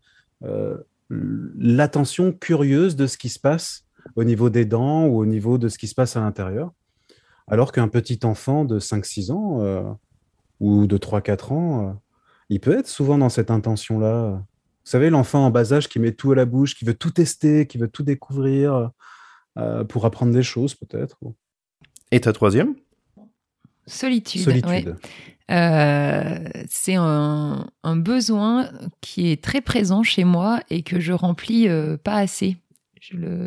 l'attention 1.08 2.32
curieuse 2.32 2.96
de 2.96 3.06
ce 3.06 3.16
qui 3.18 3.28
se 3.28 3.38
passe 3.38 3.84
au 4.16 4.24
niveau 4.24 4.50
des 4.50 4.64
dents 4.64 5.06
ou 5.06 5.18
au 5.18 5.26
niveau 5.26 5.58
de 5.58 5.68
ce 5.68 5.78
qui 5.78 5.88
se 5.88 5.94
passe 5.94 6.16
à 6.16 6.20
l'intérieur. 6.20 6.72
Alors 7.48 7.72
qu'un 7.72 7.88
petit 7.88 8.20
enfant 8.24 8.64
de 8.64 8.78
5-6 8.78 9.32
ans 9.32 9.60
euh, 9.60 9.82
ou 10.60 10.86
de 10.86 10.96
3-4 10.96 11.52
ans, 11.52 12.00
il 12.48 12.60
peut 12.60 12.78
être 12.78 12.88
souvent 12.88 13.18
dans 13.18 13.28
cette 13.28 13.50
intention-là. 13.50 14.30
Vous 14.30 14.90
savez, 14.90 15.10
l'enfant 15.10 15.46
en 15.46 15.50
bas 15.50 15.72
âge 15.72 15.88
qui 15.88 15.98
met 15.98 16.12
tout 16.12 16.32
à 16.32 16.34
la 16.34 16.44
bouche, 16.44 16.74
qui 16.74 16.84
veut 16.84 16.94
tout 16.94 17.10
tester, 17.10 17.66
qui 17.66 17.78
veut 17.78 17.88
tout 17.88 18.02
découvrir 18.02 18.90
pour 19.88 20.06
apprendre 20.06 20.32
des 20.32 20.42
choses 20.42 20.74
peut-être. 20.74 21.18
Et 22.10 22.20
ta 22.20 22.32
troisième? 22.32 22.74
Solitude. 23.86 24.42
Solitude. 24.42 24.96
Euh, 25.50 26.38
c'est 26.68 26.94
un, 26.94 27.66
besoin 27.84 28.70
qui 29.00 29.30
est 29.30 29.42
très 29.42 29.60
présent 29.60 30.02
chez 30.02 30.24
moi 30.24 30.60
et 30.70 30.82
que 30.82 31.00
je 31.00 31.12
remplis 31.12 31.68
euh, 31.68 31.96
pas 31.96 32.16
assez. 32.16 32.56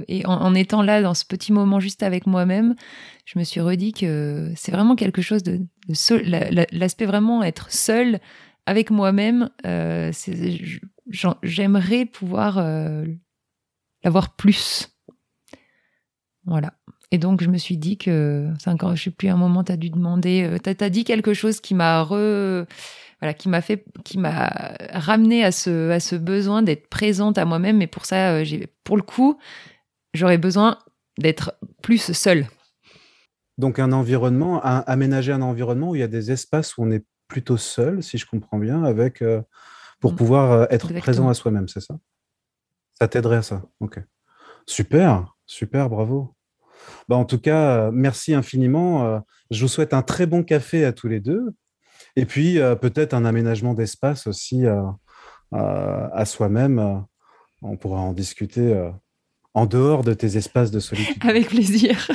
Et 0.08 0.26
en, 0.26 0.54
étant 0.56 0.82
là 0.82 1.02
dans 1.02 1.14
ce 1.14 1.26
petit 1.26 1.54
moment 1.54 1.80
juste 1.80 2.04
avec 2.04 2.28
moi-même, 2.28 2.76
je 3.26 3.40
me 3.40 3.44
suis 3.44 3.62
redit 3.62 3.94
que 3.94 4.52
c'est 4.56 4.72
vraiment 4.72 4.96
quelque 4.96 5.22
chose 5.22 5.44
de, 5.44 5.62
l'aspect 6.72 7.06
vraiment 7.06 7.44
être 7.44 7.72
seul 7.72 8.20
avec 8.66 8.90
moi-même. 8.90 9.50
Euh, 9.66 10.12
j'aimerais 11.44 12.06
pouvoir 12.06 12.64
l'avoir 14.04 14.36
plus. 14.36 14.90
Voilà. 16.46 16.74
Et 17.16 17.18
donc, 17.18 17.42
je 17.42 17.48
me 17.48 17.58
suis 17.58 17.78
dit 17.78 17.98
que, 17.98 18.50
je 18.60 19.02
sais 19.02 19.10
plus, 19.10 19.30
un 19.30 19.38
moment, 19.38 19.64
tu 19.64 19.72
as 19.72 19.78
dû 19.78 19.90
demander, 19.90 20.44
euh, 20.44 20.58
tu 20.62 20.84
as, 20.84 20.90
dit 20.90 21.06
quelque 21.06 21.34
chose 21.34 21.62
qui 21.62 21.74
m'a 21.74 22.04
re, 22.04 22.66
voilà, 23.22 23.34
qui 23.34 23.48
m'a 23.48 23.62
fait, 23.62 23.86
qui 24.04 24.18
m'a 24.18 24.76
ramené 24.92 25.46
à 25.46 25.54
ce, 25.54 25.92
à 25.92 26.02
ce 26.02 26.18
besoin 26.18 26.62
d'être 26.62 26.90
présente 26.90 27.38
à 27.38 27.46
moi-même. 27.46 27.78
Mais 27.78 27.88
pour 27.88 28.06
ça, 28.06 28.34
euh, 28.34 28.44
j'ai, 28.44 28.68
pour 28.84 28.98
le 28.98 29.02
coup, 29.02 29.40
j'aurais 30.14 30.38
besoin 30.38 30.78
d'être 31.18 31.54
plus 31.82 32.12
seule. 32.12 32.48
Donc, 33.58 33.80
un 33.80 33.94
environnement, 33.94 34.62
aménager 34.62 35.32
un 35.32 35.42
environnement 35.42 35.92
où 35.92 35.96
il 35.96 36.00
y 36.00 36.04
a 36.04 36.10
des 36.10 36.34
espaces 36.34 36.78
où 36.78 36.84
on 36.84 36.92
est 36.92 37.06
plutôt 37.30 37.56
seul, 37.56 38.04
si 38.04 38.18
je 38.18 38.26
comprends 38.26 38.60
bien, 38.60 38.84
avec, 38.84 39.22
euh, 39.22 39.42
pour 40.02 40.12
mm. 40.12 40.16
pouvoir 40.18 40.68
être 40.70 40.92
présent 41.00 41.30
à 41.30 41.34
soi-même, 41.34 41.70
c'est 41.70 41.80
ça? 41.80 41.98
Ça 43.00 43.08
t'aiderait 43.08 43.38
à 43.38 43.42
ça? 43.42 43.62
Ok. 43.80 44.02
Super, 44.68 45.34
super, 45.46 45.90
bravo. 45.90 46.35
Bah, 47.08 47.16
en 47.16 47.26
tout 47.26 47.40
cas, 47.40 47.92
merci 47.92 48.34
infiniment. 48.34 49.06
Euh, 49.06 49.20
je 49.52 49.62
vous 49.62 49.68
souhaite 49.68 49.94
un 49.94 50.02
très 50.02 50.26
bon 50.26 50.44
café 50.44 50.86
à 50.86 50.94
tous 50.94 51.08
les 51.08 51.20
deux. 51.20 51.52
Et 52.16 52.26
puis, 52.26 52.60
euh, 52.60 52.76
peut-être 52.76 53.14
un 53.14 53.26
aménagement 53.26 53.74
d'espace 53.74 54.28
aussi 54.28 54.66
euh, 54.66 54.82
à 55.52 56.26
soi-même. 56.26 57.04
On 57.62 57.78
pourra 57.78 58.00
en 58.00 58.14
discuter 58.14 58.90
en 59.54 59.66
dehors 59.66 60.04
de 60.04 60.14
tes 60.14 60.38
espaces 60.38 60.72
de 60.72 60.80
solitude. 60.80 61.16
Avec 61.22 61.48
plaisir. 61.48 62.08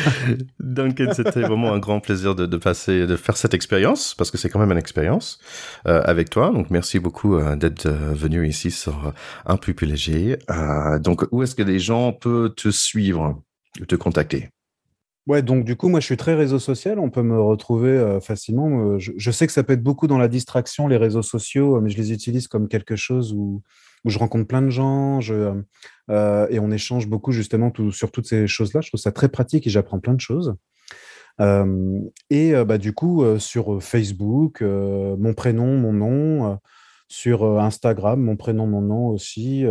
Duncan, 0.60 1.12
c'était 1.14 1.40
vraiment 1.40 1.72
un 1.72 1.78
grand 1.78 2.00
plaisir 2.00 2.34
de, 2.34 2.56
passer, 2.58 3.06
de 3.06 3.16
faire 3.16 3.36
cette 3.36 3.54
expérience, 3.54 4.14
parce 4.14 4.30
que 4.30 4.36
c'est 4.36 4.50
quand 4.50 4.58
même 4.58 4.72
une 4.72 4.78
expérience 4.78 5.38
avec 5.84 6.28
toi. 6.30 6.50
Donc, 6.52 6.70
merci 6.70 6.98
beaucoup 6.98 7.38
d'être 7.56 7.88
venu 7.88 8.46
ici 8.46 8.70
sur 8.70 9.14
Un 9.46 9.56
plus 9.56 9.74
léger. 9.86 10.36
donc, 11.00 11.24
où 11.32 11.42
est-ce 11.42 11.54
que 11.54 11.62
les 11.62 11.78
gens 11.78 12.12
peuvent 12.12 12.54
te 12.54 12.70
suivre? 12.70 13.42
Te 13.86 13.96
contacter 13.96 14.48
Ouais, 15.26 15.40
donc 15.40 15.64
du 15.64 15.74
coup, 15.74 15.88
moi, 15.88 16.00
je 16.00 16.04
suis 16.04 16.18
très 16.18 16.34
réseau 16.34 16.58
social. 16.58 16.98
On 16.98 17.08
peut 17.08 17.22
me 17.22 17.40
retrouver 17.40 17.90
euh, 17.90 18.20
facilement. 18.20 18.98
Je, 18.98 19.30
sais 19.30 19.46
que 19.46 19.52
ça 19.54 19.62
peut 19.62 19.72
être 19.72 19.82
beaucoup 19.82 20.06
dans 20.06 20.18
la 20.18 20.28
distraction, 20.28 20.86
les 20.86 20.98
réseaux 20.98 21.22
sociaux, 21.22 21.80
mais 21.80 21.88
je 21.88 21.96
les 21.96 22.12
utilise 22.12 22.46
comme 22.46 22.68
quelque 22.68 22.96
chose 22.96 23.32
où, 23.32 23.62
je 24.04 24.18
rencontre 24.18 24.46
plein 24.46 24.60
de 24.60 24.68
gens 24.68 25.22
je, 25.22 25.54
euh, 26.10 26.46
et 26.50 26.58
on 26.58 26.70
échange 26.70 27.08
beaucoup 27.08 27.32
justement 27.32 27.72
sur 27.90 28.10
toutes 28.10 28.26
ces 28.26 28.46
choses-là. 28.46 28.82
Je 28.82 28.90
trouve 28.90 29.00
ça 29.00 29.12
très 29.12 29.30
pratique 29.30 29.66
et 29.66 29.70
j'apprends 29.70 29.98
plein 29.98 30.12
de 30.12 30.20
choses. 30.20 30.54
Euh, 31.40 32.00
et 32.28 32.52
bah, 32.66 32.76
du 32.76 32.92
coup, 32.92 33.24
sur 33.38 33.82
Facebook, 33.82 34.60
mon 34.60 35.32
prénom, 35.32 35.78
mon 35.78 35.94
nom, 35.94 36.58
sur 37.08 37.58
Instagram, 37.60 38.20
mon 38.20 38.36
prénom, 38.36 38.66
mon 38.66 38.82
nom 38.82 39.06
aussi, 39.08 39.64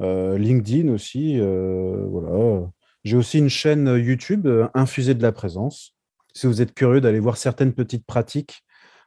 LinkedIn 0.00 0.92
aussi, 0.92 1.38
voilà 1.38 2.62
j'ai 3.04 3.16
aussi 3.16 3.38
une 3.38 3.48
chaîne 3.48 3.88
euh, 3.88 3.98
YouTube, 3.98 4.46
euh, 4.46 4.68
Infusée 4.74 5.14
de 5.14 5.22
la 5.22 5.32
présence. 5.32 5.96
Si 6.34 6.46
vous 6.46 6.62
êtes 6.62 6.74
curieux 6.74 7.00
d'aller 7.00 7.20
voir 7.20 7.36
certaines 7.36 7.72
petites 7.74 8.06
pratiques 8.06 8.64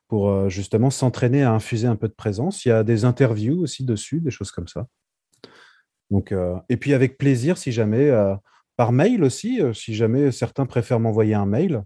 pour 0.07 0.29
euh, 0.29 0.49
justement 0.49 0.89
s'entraîner 0.89 1.43
à 1.43 1.51
infuser 1.51 1.87
un 1.87 1.95
peu 1.95 2.07
de 2.07 2.13
présence, 2.13 2.65
il 2.65 2.69
y 2.69 2.71
a 2.71 2.83
des 2.83 3.05
interviews 3.05 3.61
aussi 3.61 3.85
dessus, 3.85 4.21
des 4.21 4.31
choses 4.31 4.51
comme 4.51 4.67
ça. 4.67 4.87
Donc, 6.11 6.31
et 6.69 6.77
puis 6.77 6.93
avec 6.93 7.17
plaisir, 7.17 7.57
si 7.57 7.71
jamais, 7.71 8.11
par 8.75 8.91
mail 8.91 9.23
aussi, 9.23 9.59
si 9.73 9.95
jamais 9.95 10.31
certains 10.31 10.67
préfèrent 10.67 10.99
m'envoyer 10.99 11.33
un 11.33 11.47
mail, 11.47 11.83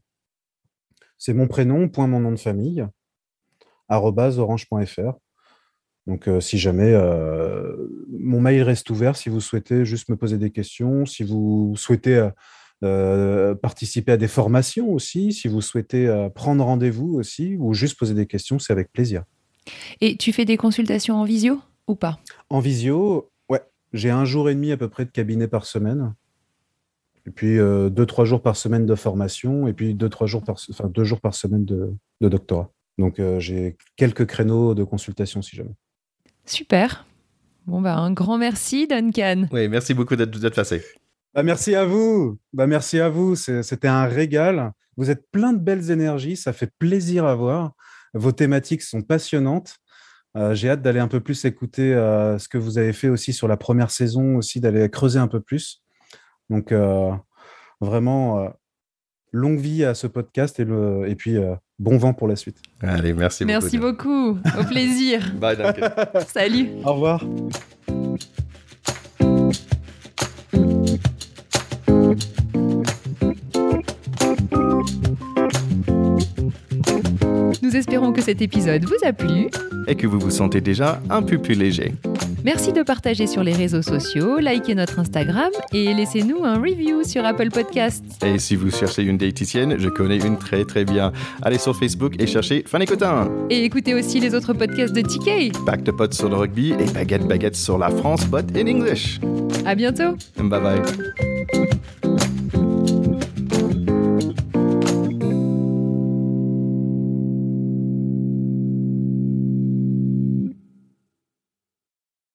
c'est 1.17 1.33
mon 1.33 1.47
prénom, 1.47 1.87
point 1.87 2.05
mon 2.05 2.19
nom 2.19 2.33
de 2.33 2.39
famille, 2.39 2.85
orange.fr. 3.87 5.13
Donc, 6.07 6.27
euh, 6.27 6.39
si 6.39 6.57
jamais 6.57 6.91
euh, 6.93 7.75
mon 8.09 8.41
mail 8.41 8.63
reste 8.63 8.89
ouvert, 8.89 9.15
si 9.15 9.29
vous 9.29 9.41
souhaitez 9.41 9.85
juste 9.85 10.09
me 10.09 10.15
poser 10.15 10.37
des 10.37 10.49
questions, 10.49 11.05
si 11.05 11.23
vous 11.23 11.73
souhaitez 11.75 12.29
euh, 12.83 13.53
participer 13.55 14.13
à 14.13 14.17
des 14.17 14.27
formations 14.27 14.91
aussi, 14.91 15.33
si 15.33 15.47
vous 15.47 15.61
souhaitez 15.61 16.27
prendre 16.33 16.63
rendez-vous 16.63 17.13
aussi, 17.15 17.55
ou 17.59 17.73
juste 17.73 17.97
poser 17.99 18.15
des 18.15 18.25
questions, 18.25 18.57
c'est 18.57 18.73
avec 18.73 18.91
plaisir. 18.91 19.23
Et 20.01 20.17
tu 20.17 20.33
fais 20.33 20.45
des 20.45 20.57
consultations 20.57 21.15
en 21.15 21.25
visio 21.25 21.59
ou 21.87 21.95
pas? 21.95 22.19
En 22.49 22.59
visio, 22.59 23.29
ouais. 23.49 23.61
J'ai 23.93 24.09
un 24.09 24.25
jour 24.25 24.49
et 24.49 24.55
demi 24.55 24.71
à 24.71 24.77
peu 24.77 24.89
près 24.89 25.05
de 25.05 25.11
cabinet 25.11 25.47
par 25.47 25.65
semaine. 25.65 26.15
Et 27.27 27.31
puis 27.31 27.57
deux, 27.57 28.05
trois 28.07 28.25
jours 28.25 28.41
par 28.41 28.55
semaine 28.55 28.87
de 28.87 28.95
formation, 28.95 29.67
et 29.67 29.73
puis 29.73 29.93
deux, 29.93 30.09
trois 30.09 30.25
jours 30.25 30.43
par, 30.43 30.55
enfin, 30.71 30.87
deux 30.87 31.03
jours 31.03 31.21
par 31.21 31.35
semaine 31.35 31.65
de, 31.65 31.93
de 32.21 32.29
doctorat. 32.29 32.71
Donc 32.97 33.21
j'ai 33.37 33.77
quelques 33.95 34.25
créneaux 34.25 34.73
de 34.73 34.83
consultation 34.83 35.43
si 35.43 35.55
jamais. 35.55 35.75
Super. 36.49 37.05
Bon, 37.67 37.79
bah, 37.79 37.95
un 37.95 38.11
grand 38.11 38.39
merci, 38.39 38.87
Duncan. 38.87 39.47
Oui, 39.51 39.67
merci 39.69 39.93
beaucoup 39.93 40.15
d'être 40.15 40.49
passé. 40.49 40.83
Bah, 41.35 41.43
merci 41.43 41.75
à 41.75 41.85
vous. 41.85 42.39
Bah, 42.53 42.65
merci 42.65 42.99
à 42.99 43.07
vous. 43.07 43.35
C'était 43.35 43.87
un 43.87 44.05
régal. 44.05 44.71
Vous 44.97 45.11
êtes 45.11 45.29
plein 45.31 45.53
de 45.53 45.59
belles 45.59 45.91
énergies. 45.91 46.35
Ça 46.35 46.51
fait 46.51 46.71
plaisir 46.79 47.25
à 47.25 47.35
voir. 47.35 47.73
Vos 48.15 48.31
thématiques 48.31 48.81
sont 48.81 49.03
passionnantes. 49.03 49.75
Euh, 50.35 50.55
j'ai 50.55 50.71
hâte 50.71 50.81
d'aller 50.81 50.99
un 50.99 51.07
peu 51.07 51.19
plus 51.19 51.45
écouter 51.45 51.93
euh, 51.93 52.39
ce 52.39 52.49
que 52.49 52.57
vous 52.57 52.79
avez 52.79 52.93
fait 52.93 53.09
aussi 53.09 53.31
sur 53.31 53.47
la 53.47 53.55
première 53.55 53.91
saison, 53.91 54.37
aussi 54.37 54.59
d'aller 54.59 54.89
creuser 54.89 55.19
un 55.19 55.27
peu 55.27 55.41
plus. 55.41 55.83
Donc, 56.49 56.71
euh, 56.71 57.11
vraiment, 57.79 58.51
longue 59.31 59.59
vie 59.59 59.85
à 59.85 59.93
ce 59.93 60.07
podcast 60.07 60.59
et, 60.59 60.65
le, 60.65 61.07
et 61.07 61.15
puis 61.15 61.37
bon 61.79 61.97
vent 61.97 62.13
pour 62.13 62.27
la 62.27 62.35
suite. 62.35 62.57
Allez, 62.81 63.13
merci 63.13 63.45
beaucoup. 63.45 63.51
Merci 63.51 63.77
beaucoup. 63.77 64.37
Au 64.59 64.63
plaisir. 64.65 65.33
Bye, 65.39 65.57
Duncan. 65.57 65.89
Salut. 66.27 66.69
Au 66.83 66.93
revoir. 66.93 67.25
Nous 77.61 77.75
espérons 77.75 78.11
que 78.11 78.21
cet 78.21 78.41
épisode 78.41 78.83
vous 78.85 79.07
a 79.07 79.13
plu 79.13 79.47
et 79.87 79.95
que 79.95 80.07
vous 80.07 80.19
vous 80.19 80.31
sentez 80.31 80.61
déjà 80.61 80.99
un 81.09 81.21
peu 81.21 81.37
plus 81.37 81.55
léger. 81.55 81.93
Merci 82.43 82.71
de 82.71 82.83
partager 82.83 83.27
sur 83.27 83.43
les 83.43 83.53
réseaux 83.53 83.81
sociaux, 83.81 84.39
likez 84.39 84.75
notre 84.75 84.99
Instagram 84.99 85.49
et 85.73 85.93
laissez-nous 85.93 86.43
un 86.45 86.55
review 86.55 87.03
sur 87.03 87.25
Apple 87.25 87.49
Podcasts. 87.49 88.23
Et 88.23 88.39
si 88.39 88.55
vous 88.55 88.71
cherchez 88.71 89.03
une 89.03 89.17
diététicienne, 89.17 89.75
je 89.77 89.89
connais 89.89 90.17
une 90.17 90.37
très 90.37 90.63
très 90.63 90.85
bien. 90.85 91.11
Allez 91.41 91.57
sur 91.57 91.75
Facebook 91.75 92.15
et 92.19 92.27
cherchez 92.27 92.63
Fanny 92.65 92.85
Cotin. 92.85 93.29
Et 93.49 93.65
écoutez 93.65 93.93
aussi 93.93 94.19
les 94.19 94.33
autres 94.33 94.53
podcasts 94.53 94.93
de 94.93 95.01
TK. 95.01 95.65
Back 95.65 95.83
de 95.83 95.91
potes 95.91 96.13
sur 96.13 96.29
le 96.29 96.35
rugby 96.35 96.73
et 96.79 96.85
baguette 96.93 97.27
baguette 97.27 97.55
sur 97.55 97.77
la 97.77 97.89
France, 97.89 98.25
but 98.25 98.45
in 98.55 98.67
English. 98.67 99.19
À 99.65 99.75
bientôt. 99.75 100.15
Bye 100.37 100.61
bye. 100.61 101.89